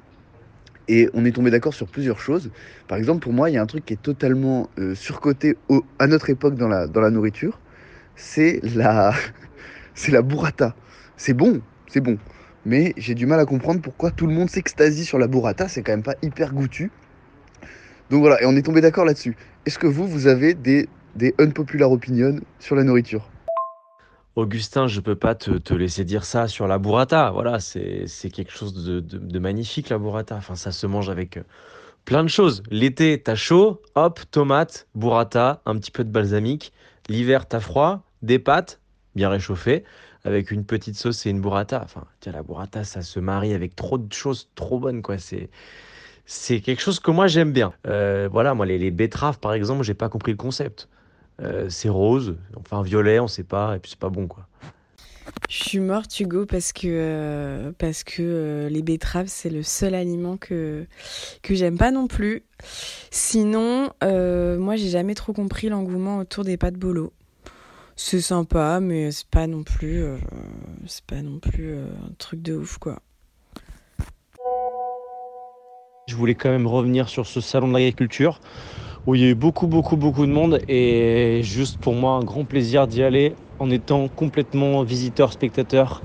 Et 0.88 1.10
on 1.14 1.26
est 1.26 1.32
tombé 1.32 1.52
d'accord 1.52 1.74
sur 1.74 1.88
plusieurs 1.88 2.20
choses. 2.20 2.52
Par 2.88 2.98
exemple, 2.98 3.20
pour 3.22 3.34
moi, 3.34 3.50
il 3.50 3.54
y 3.54 3.58
a 3.58 3.62
un 3.62 3.66
truc 3.66 3.86
qui 3.86 3.94
est 3.94 4.02
totalement 4.02 4.70
surcoté 4.94 5.58
à 6.00 6.08
notre 6.08 6.30
époque 6.30 6.56
dans 6.56 6.68
la, 6.68 6.88
dans 6.88 7.02
la 7.02 7.12
nourriture 7.12 7.60
c'est 8.16 8.60
la, 8.76 9.14
c'est 9.94 10.12
la 10.12 10.22
burrata. 10.22 10.76
C'est 11.18 11.34
bon, 11.34 11.62
c'est 11.88 12.02
bon. 12.02 12.18
Mais 12.66 12.94
j'ai 12.98 13.14
du 13.14 13.26
mal 13.26 13.40
à 13.40 13.46
comprendre 13.46 13.82
pourquoi 13.82 14.12
tout 14.12 14.28
le 14.28 14.34
monde 14.34 14.50
s'extasie 14.50 15.06
sur 15.06 15.20
la 15.20 15.28
burrata. 15.28 15.68
C'est 15.68 15.84
quand 15.84 15.92
même 15.94 16.04
pas 16.04 16.16
hyper 16.22 16.54
goûtu. 16.54 16.92
Donc 18.10 18.22
voilà, 18.22 18.42
et 18.42 18.46
on 18.46 18.56
est 18.56 18.62
tombé 18.62 18.82
d'accord 18.82 19.06
là-dessus. 19.06 19.36
Est-ce 19.66 19.80
que 19.80 19.88
vous, 19.88 20.08
vous 20.08 20.28
avez 20.28 20.54
des, 20.54 20.88
unpopular 21.40 21.92
opinions 21.92 22.40
sur 22.60 22.76
la 22.76 22.84
nourriture? 22.84 23.28
Augustin, 24.36 24.88
je 24.88 25.00
peux 25.00 25.16
pas 25.16 25.34
te, 25.34 25.74
laisser 25.74 26.04
dire 26.04 26.26
ça 26.26 26.48
sur 26.48 26.68
la 26.68 26.78
burrata. 26.78 27.32
Voilà, 27.32 27.60
c'est 27.60 28.30
quelque 28.32 28.52
chose 28.52 28.74
de, 28.74 29.00
de, 29.00 29.40
magnifique, 29.40 29.90
la 29.90 29.98
burrata. 29.98 30.36
Enfin, 30.36 30.56
ça 30.56 30.72
se 30.72 30.86
mange 30.86 31.10
avec 31.10 31.38
euh, 31.38 31.44
plein 32.04 32.24
de 32.24 32.28
choses. 32.28 32.62
L'été, 32.70 33.22
t'as 33.22 33.36
chaud, 33.36 33.82
hop, 33.96 34.20
tomate, 34.30 34.88
burrata, 34.94 35.62
un 35.66 35.78
petit 35.78 35.92
peu 35.92 36.04
de 36.04 36.10
balsamique. 36.10 36.74
L'hiver, 37.08 37.48
t'as 37.48 37.62
froid, 37.62 38.04
des 38.22 38.40
pâtes 38.40 38.82
bien 39.16 39.30
réchauffées, 39.30 39.86
avec 40.26 40.52
une 40.52 40.66
petite 40.66 40.98
sauce 40.98 41.26
et 41.26 41.30
une 41.30 41.40
burrata. 41.40 41.82
Enfin, 41.84 42.04
tiens, 42.20 42.34
la 42.34 42.44
burrata, 42.44 42.84
ça 42.84 43.02
se 43.02 43.20
marie 43.22 43.54
avec 43.54 43.76
trop 43.76 43.98
de 43.98 44.12
choses 44.12 44.50
trop 44.56 44.80
bonnes, 44.80 45.02
quoi. 45.02 45.18
C'est, 45.18 45.50
c'est 46.26 46.60
quelque 46.60 46.82
chose 46.82 47.00
que 47.00 47.12
moi 47.12 47.28
j'aime 47.28 47.52
bien. 47.52 47.74
Euh, 47.88 48.28
voilà, 48.32 48.54
moi, 48.54 48.66
les, 48.66 48.78
les, 48.78 48.92
betteraves, 48.92 49.40
par 49.40 49.54
exemple, 49.54 49.84
j'ai 49.84 49.94
pas 49.94 50.10
compris 50.10 50.32
le 50.32 50.38
concept. 50.38 50.90
Euh, 51.42 51.70
c'est 51.70 51.90
rose, 51.90 52.38
enfin 52.56 52.82
violet, 52.82 53.20
on 53.20 53.28
sait 53.28 53.44
pas, 53.44 53.76
et 53.76 53.80
puis 53.80 53.92
c'est 53.92 54.00
pas 54.00 54.10
bon, 54.10 54.28
quoi. 54.28 54.48
Je 55.50 55.64
suis 55.64 55.80
morte, 55.80 56.20
Hugo, 56.20 56.46
parce 56.46 56.72
que, 56.72 56.88
euh, 56.88 57.72
parce 57.78 58.04
que 58.04 58.68
les 58.72 58.82
betteraves, 58.82 59.28
c'est 59.28 59.50
le 59.50 59.64
seul 59.64 59.94
aliment 59.96 60.38
que, 60.38 60.86
que 61.42 61.56
j'aime 61.56 61.78
pas 61.78 61.92
non 61.92 62.08
plus. 62.08 62.44
Sinon, 63.12 63.92
moi, 64.02 64.76
j'ai 64.76 64.90
jamais 64.90 65.16
trop 65.16 65.34
compris 65.34 65.70
l'engouement 65.70 66.20
autour 66.20 66.44
des 66.44 66.58
pâtes 66.58 66.76
bolo 66.76 67.12
c'est 67.98 68.20
sympa, 68.20 68.82
mais 68.82 69.10
c'est 69.12 69.28
pas 69.30 69.48
non 69.48 69.64
plus, 69.64 70.04
c'est 70.86 71.06
pas 71.06 71.22
non 71.22 71.40
plus 71.40 71.74
un 71.78 72.12
truc 72.18 72.42
de 72.42 72.54
ouf 72.54 72.78
quoi. 72.78 73.02
Je 76.08 76.16
voulais 76.16 76.36
quand 76.36 76.52
même 76.52 76.68
revenir 76.68 77.10
sur 77.10 77.26
ce 77.26 77.42
salon 77.42 77.68
de 77.68 77.74
l'agriculture 77.74 78.40
où 79.08 79.16
il 79.16 79.22
y 79.22 79.24
a 79.26 79.30
eu 79.30 79.34
beaucoup, 79.34 79.66
beaucoup, 79.66 79.98
beaucoup 79.98 80.28
de 80.28 80.32
monde 80.32 80.60
et 80.68 81.40
juste 81.42 81.78
pour 81.80 81.96
moi 81.96 82.12
un 82.12 82.24
grand 82.24 82.46
plaisir 82.46 82.86
d'y 82.86 83.02
aller 83.02 83.34
en 83.58 83.72
étant 83.72 84.08
complètement 84.08 84.84
visiteur, 84.84 85.34
spectateur. 85.34 86.04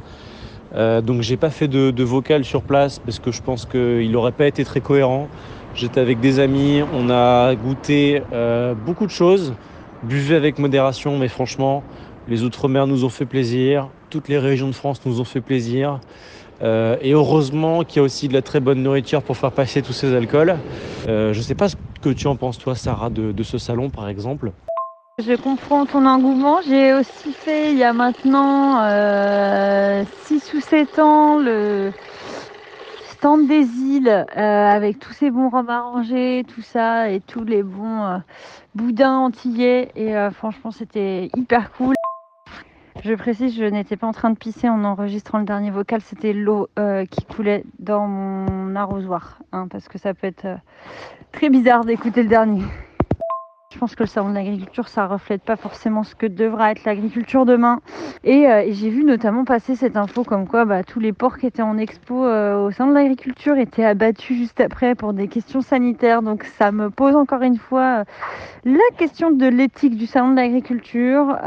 Euh, 0.75 1.03
donc 1.03 1.21
j'ai 1.21 1.37
pas 1.37 1.51
fait 1.51 1.69
de, 1.69 2.03
vocal 2.03 2.47
sur 2.47 2.63
place 2.63 2.99
parce 2.99 3.19
que 3.19 3.31
je 3.31 3.43
pense 3.43 3.67
qu'il 3.67 4.11
n'aurait 4.11 4.33
pas 4.33 4.47
été 4.47 4.65
très 4.65 4.81
cohérent. 4.81 5.29
J'étais 5.75 6.01
avec 6.01 6.19
des 6.19 6.39
amis, 6.39 6.81
on 6.91 7.11
a 7.11 7.55
goûté 7.57 8.23
beaucoup 8.77 9.05
de 9.05 9.11
choses. 9.11 9.55
Buvez 10.03 10.35
avec 10.35 10.59
modération, 10.59 11.19
mais 11.19 11.29
franchement, 11.29 11.85
les 12.27 12.43
Outre-mer 12.43 12.87
nous 12.87 13.05
ont 13.05 13.11
fait 13.11 13.27
plaisir, 13.27 13.91
toutes 14.09 14.29
les 14.29 14.39
régions 14.39 14.69
de 14.69 14.75
France 14.75 15.05
nous 15.05 15.21
ont 15.21 15.25
fait 15.25 15.43
plaisir. 15.43 16.01
Euh, 16.62 16.96
et 17.01 17.12
heureusement 17.12 17.85
qu'il 17.85 17.96
y 17.96 18.01
a 18.01 18.03
aussi 18.03 18.29
de 18.29 18.35
la 18.35 18.42
très 18.42 18.61
bonne 18.61 18.83
nourriture 18.83 19.23
pour 19.23 19.37
faire 19.37 19.53
passer 19.53 19.83
tous 19.83 19.92
ces 19.92 20.14
alcools. 20.14 20.57
Euh, 21.09 21.33
je 21.33 21.38
ne 21.38 21.42
sais 21.42 21.55
pas 21.55 21.68
ce 21.68 21.77
que 22.03 22.11
tu 22.11 22.27
en 22.27 22.37
penses, 22.37 22.59
toi, 22.59 22.75
Sarah, 22.75 23.11
de, 23.11 23.42
ce 23.42 23.59
salon, 23.59 23.90
par 23.90 24.09
exemple. 24.09 24.53
Je 25.18 25.35
comprends 25.35 25.87
ton 25.87 26.07
engouement. 26.07 26.61
J'ai 26.66 26.94
aussi 26.94 27.33
fait, 27.33 27.73
il 27.73 27.79
y 27.79 27.85
a 27.85 27.92
maintenant 27.92 28.77
6 28.83 28.85
euh, 28.88 30.05
ou 30.55 30.61
7 30.61 30.99
ans, 30.99 31.38
le 31.38 31.92
stand 33.11 33.46
des 33.46 33.66
îles 33.66 34.25
avec 34.35 34.99
tous 34.99 35.12
ces 35.12 35.31
bons 35.31 35.51
robes 35.51 35.68
arrangés, 35.68 36.44
tout 36.55 36.62
ça, 36.62 37.11
et 37.11 37.20
tous 37.20 37.44
les 37.44 37.62
bons 37.62 38.23
boudin 38.75 39.18
antillais 39.18 39.90
et 39.94 40.14
franchement 40.33 40.70
c'était 40.70 41.29
hyper 41.37 41.70
cool. 41.73 41.94
Je 43.03 43.15
précise, 43.15 43.57
je 43.57 43.65
n'étais 43.65 43.97
pas 43.97 44.07
en 44.07 44.13
train 44.13 44.29
de 44.29 44.37
pisser 44.37 44.69
en 44.69 44.85
enregistrant 44.85 45.39
le 45.39 45.47
dernier 45.47 45.71
vocal, 45.71 46.03
c'était 46.03 46.35
l'eau 46.35 46.69
euh, 46.79 47.07
qui 47.07 47.25
coulait 47.25 47.65
dans 47.79 48.07
mon 48.07 48.77
arrosoir, 48.77 49.39
hein, 49.53 49.69
parce 49.71 49.89
que 49.89 49.97
ça 49.97 50.13
peut 50.13 50.27
être 50.27 50.45
euh, 50.45 50.57
très 51.33 51.49
bizarre 51.49 51.87
d'écouter 51.87 52.23
le 52.23 52.29
dernier. 52.29 52.63
Je 53.73 53.79
pense 53.79 53.95
que 53.95 54.03
le 54.03 54.09
salon 54.09 54.31
de 54.31 54.35
l'agriculture, 54.35 54.89
ça 54.89 55.07
reflète 55.07 55.43
pas 55.43 55.55
forcément 55.55 56.03
ce 56.03 56.17
que 56.17 56.27
devra 56.27 56.73
être 56.73 56.85
l'agriculture 56.85 57.47
demain. 57.47 57.81
Et, 58.25 58.49
euh, 58.49 58.65
j'ai 58.71 58.91
vu 58.91 59.05
notamment 59.05 59.45
passer 59.45 59.77
cette 59.77 59.97
info 59.97 60.25
comme 60.25 60.49
quoi 60.49 60.65
bah, 60.65 60.83
tous 60.83 60.99
les 60.99 61.13
porcs 61.13 61.39
qui 61.39 61.47
étaient 61.47 61.63
en 61.63 61.79
expo 61.79 62.25
euh, 62.25 62.67
au 62.67 62.73
salon 62.73 62.91
de 62.91 62.97
l'agriculture 62.97 63.57
étaient 63.59 63.85
abattus 63.85 64.37
juste 64.37 64.61
après 64.61 64.97
pour 64.97 65.13
des 65.13 65.29
questions 65.29 65.61
sanitaires. 65.61 66.23
Donc 66.23 66.43
ça 66.59 66.73
me 66.73 66.91
pose 66.91 67.15
encore 67.15 67.43
une 67.43 67.59
fois 67.59 68.01
euh, 68.01 68.05
la 68.65 68.97
question 68.99 69.31
de 69.31 69.47
l'éthique 69.47 69.97
du 69.97 70.07
salon 70.07 70.33
de 70.33 70.37
l'agriculture. 70.37 71.39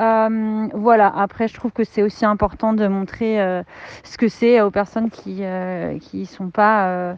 voilà, 0.74 1.14
après 1.14 1.50
je 1.50 1.56
trouve 1.56 1.72
que 1.72 1.84
c'est 1.84 2.04
aussi 2.04 2.24
important 2.26 2.72
de 2.72 2.88
montrer 2.88 3.38
ce 4.04 4.18
que 4.18 4.30
c'est 4.30 4.62
aux 4.62 4.72
personnes 4.72 5.10
qui 5.10 5.42
ne 5.42 6.26
sont 6.26 6.50
pas 6.50 7.16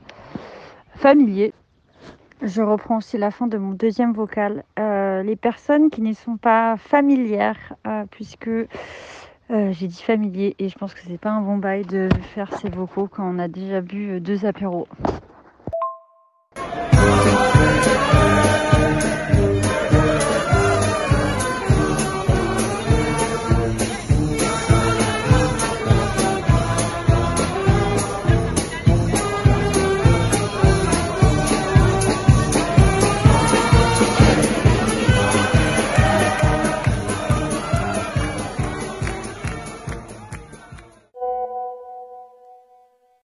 familiers 0.96 1.54
je 2.42 2.62
reprends 2.62 2.98
aussi 2.98 3.18
la 3.18 3.32
fin 3.32 3.48
de 3.48 3.58
mon 3.58 3.72
deuxième 3.72 4.14
vocal. 4.14 4.64
Euh, 4.80 5.24
les 5.24 5.36
personnes 5.36 5.90
qui 5.90 6.02
n'y 6.02 6.16
sont 6.16 6.38
pas 6.38 6.78
familières, 6.78 7.74
euh, 7.88 8.06
puisque 8.12 8.48
euh, 8.48 8.68
j'ai 9.50 9.88
dit 9.88 10.02
familier 10.02 10.56
et 10.60 10.70
je 10.70 10.78
pense 10.78 10.94
que 10.94 11.02
c'est 11.08 11.18
pas 11.18 11.32
un 11.32 11.42
bon 11.42 11.58
bail 11.58 11.84
de 11.86 12.10
faire 12.34 12.54
ces 12.60 12.70
vocaux 12.70 13.08
quand 13.08 13.28
on 13.28 13.40
a 13.40 13.48
déjà 13.48 13.82
bu 13.82 14.20
deux 14.20 14.46
apéros. 14.46 14.88